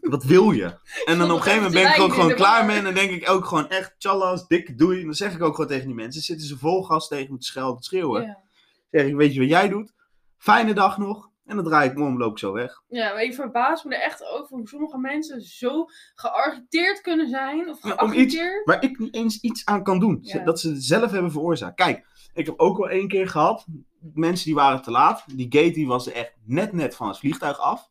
[0.00, 0.78] Wat wil je?
[1.04, 2.76] En dan op een gegeven moment ben ik ook gewoon klaar mee.
[2.76, 4.98] En dan denk ik ook gewoon echt, tjallas, dikke doei.
[4.98, 6.22] En dan zeg ik ook gewoon tegen die mensen.
[6.22, 8.22] Zitten ze vol gas tegen me te schelden, te schreeuwen.
[8.22, 8.38] Ja.
[8.90, 9.92] Zeg ik, weet je wat jij doet?
[10.36, 11.27] Fijne dag nog.
[11.48, 12.82] En dan draai ik me om, loop ik zo weg.
[12.88, 15.84] ja, maar ik verbaas me er echt over hoe sommige mensen zo
[16.14, 17.68] gearriteerd kunnen zijn.
[17.68, 18.64] Of geagiteerd.
[18.64, 20.18] Waar ik niet eens iets aan kan doen.
[20.22, 20.44] Ja.
[20.44, 21.76] Dat ze het zelf hebben veroorzaakt.
[21.76, 23.66] Kijk, ik heb ook wel één keer gehad.
[24.14, 25.24] Mensen die waren te laat.
[25.36, 27.90] Die gate die was er echt net net van het vliegtuig af.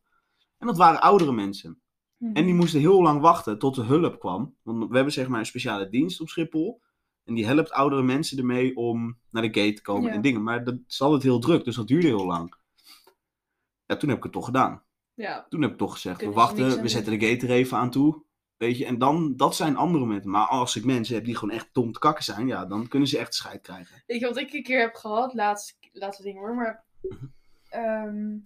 [0.57, 1.81] En dat waren oudere mensen.
[2.17, 2.35] Mhm.
[2.35, 4.55] En die moesten heel lang wachten tot de hulp kwam.
[4.63, 6.81] Want we hebben zeg maar een speciale dienst op Schiphol.
[7.25, 10.15] En die helpt oudere mensen ermee om naar de gate te komen Ja.
[10.15, 10.43] en dingen.
[10.43, 12.55] Maar dat is altijd heel druk, dus dat duurde heel lang.
[13.87, 14.83] Ja, toen heb ik het toch gedaan.
[15.13, 17.77] Ja, Toen heb ik toch gezegd, we Kunnen wachten, we zetten de gate er even
[17.77, 18.25] aan toe.
[18.57, 20.29] Weet je, en dan, dat zijn andere momenten.
[20.31, 23.07] Maar als ik mensen heb die gewoon echt dom te kakken zijn, ja, dan kunnen
[23.07, 24.03] ze echt scheid krijgen.
[24.07, 25.33] weet je wat ik een keer heb gehad?
[25.33, 26.85] Laatste, laatste ding hoor, maar...
[27.01, 27.25] Mhm.
[27.69, 28.37] ehm,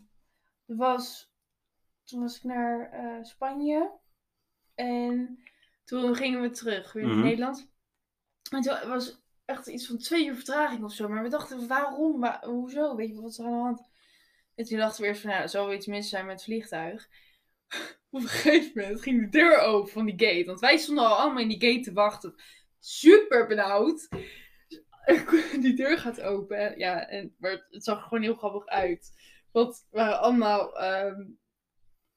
[0.66, 1.30] was...
[2.04, 3.92] Toen was ik naar eh, Spanje.
[4.76, 5.39] En
[5.84, 7.14] toen gingen we terug, weer Mhm.
[7.16, 7.72] naar Nederland.
[8.52, 11.08] En toen was echt iets van twee uur vertraging of zo.
[11.10, 12.20] Maar we dachten, waarom?
[12.20, 12.96] Wa- hoezo?
[12.96, 13.89] Weet je, wat is er aan de hand?
[14.62, 16.43] En toen dachten we eerst van, nou, er zal wel iets mis zijn met het
[16.43, 17.07] vliegtuig.
[18.09, 20.45] Op een gegeven moment ging de deur open van die gate.
[20.45, 22.36] Want wij stonden al allemaal in die gate te wachten.
[22.80, 24.07] Super benauwd.
[25.62, 26.78] Die deur gaat open.
[26.78, 29.12] Ja, en, maar het- zag er gewoon heel grappig uit.
[29.51, 30.78] Want we waren allemaal...
[30.80, 31.24] ehm,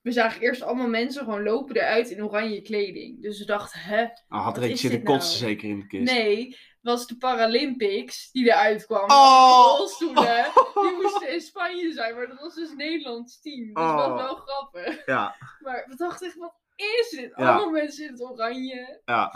[0.00, 3.22] we zagen eerst allemaal mensen gewoon lopen eruit in oranje kleding.
[3.22, 4.02] Dus we dachten, hè?
[4.28, 5.16] Oh, had er zitten dit nou?
[5.18, 6.12] kotsen zeker in de kist.
[6.12, 9.10] Nee, was de Paralympics die eruit kwam.
[9.10, 9.76] Oh!
[9.78, 10.52] Rolstoelen.
[10.74, 13.64] Die moesten in Spanje zijn, maar dat was dus Nederlands team.
[13.64, 13.96] Dus dat Oh.
[13.96, 15.06] was wel grappig.
[15.06, 17.32] Ja, Maar we dachten echt, wat is dit?
[17.36, 17.52] Ja.
[17.52, 19.00] Allemaal mensen in het oranje.
[19.04, 19.32] ja.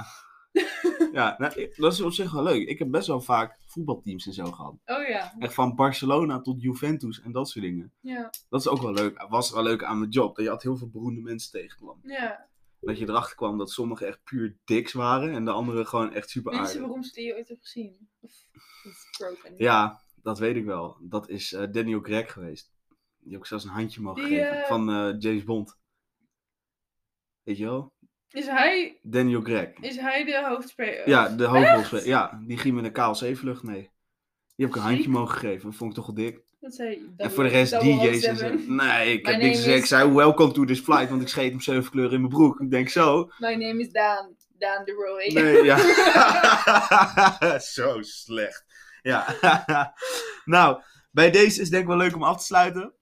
[1.12, 2.68] ja nou, dat is op zich wel leuk.
[2.68, 4.74] Ik heb best wel vaak voetbalteams en zo gehad.
[4.86, 5.34] Oh ja.
[5.38, 7.92] Echt van Barcelona tot Juventus en dat soort dingen.
[8.00, 8.30] Ja.
[8.48, 9.26] Dat is ook wel leuk.
[9.28, 10.36] Was wel leuk aan mijn job.
[10.36, 12.00] Dat je altijd heel veel beroemde mensen tegenkwam.
[12.02, 12.46] Ja.
[12.80, 16.30] Dat je erachter kwam dat sommigen echt puur diks waren en de anderen gewoon echt
[16.30, 16.86] super Wie is de aardig.
[16.86, 18.08] beroemdste die je ooit hebt gezien?
[18.20, 18.32] Of,
[18.84, 19.54] of broken?
[19.56, 20.96] Ja, dat weet ik wel.
[21.00, 22.72] Dat is eh, Daniel Craig geweest.
[23.18, 24.62] Die heb ik zelfs een handje mogen Die, geven.
[24.62, 25.78] eh, Van eh, James Bond.
[27.42, 27.92] Weet je wel?
[28.30, 29.78] Is hij, Daniel Craig.
[29.80, 31.08] is hij de hoofdspeler?
[31.08, 32.06] Ja, de hoofdrolspeler.
[32.06, 33.90] Ja, die ging met een KLC-vlucht mee.
[34.56, 35.68] Die heb ik een handje mogen geven.
[35.68, 36.44] Dat vond ik toch wel dik.
[36.60, 38.54] Dat zei En voor de rest DJ's en zo.
[38.66, 39.78] Nee, ik heb niks gezegd.
[39.78, 42.60] Ik zei welcome to this flight, want ik scheet hem zeven kleuren in mijn broek.
[42.60, 43.30] Ik denk zo.
[43.38, 44.36] My name is Daan.
[44.58, 45.42] Daan de Roy.
[45.42, 45.78] Nee, ja.
[47.74, 48.64] zo slecht.
[49.02, 49.36] Ja.
[50.44, 52.94] nou, bij deze is denk ik wel leuk om af te sluiten.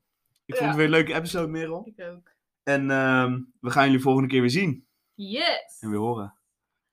[0.47, 1.93] Ik vond het weer een leuke episode, Merel.
[1.95, 2.35] Ik ook.
[2.63, 4.87] En um, we gaan jullie volgende keer weer zien.
[5.15, 5.77] Yes.
[5.81, 6.39] En weer horen.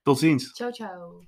[0.02, 0.54] Tot ziens.
[0.54, 1.24] Ciao, ciao.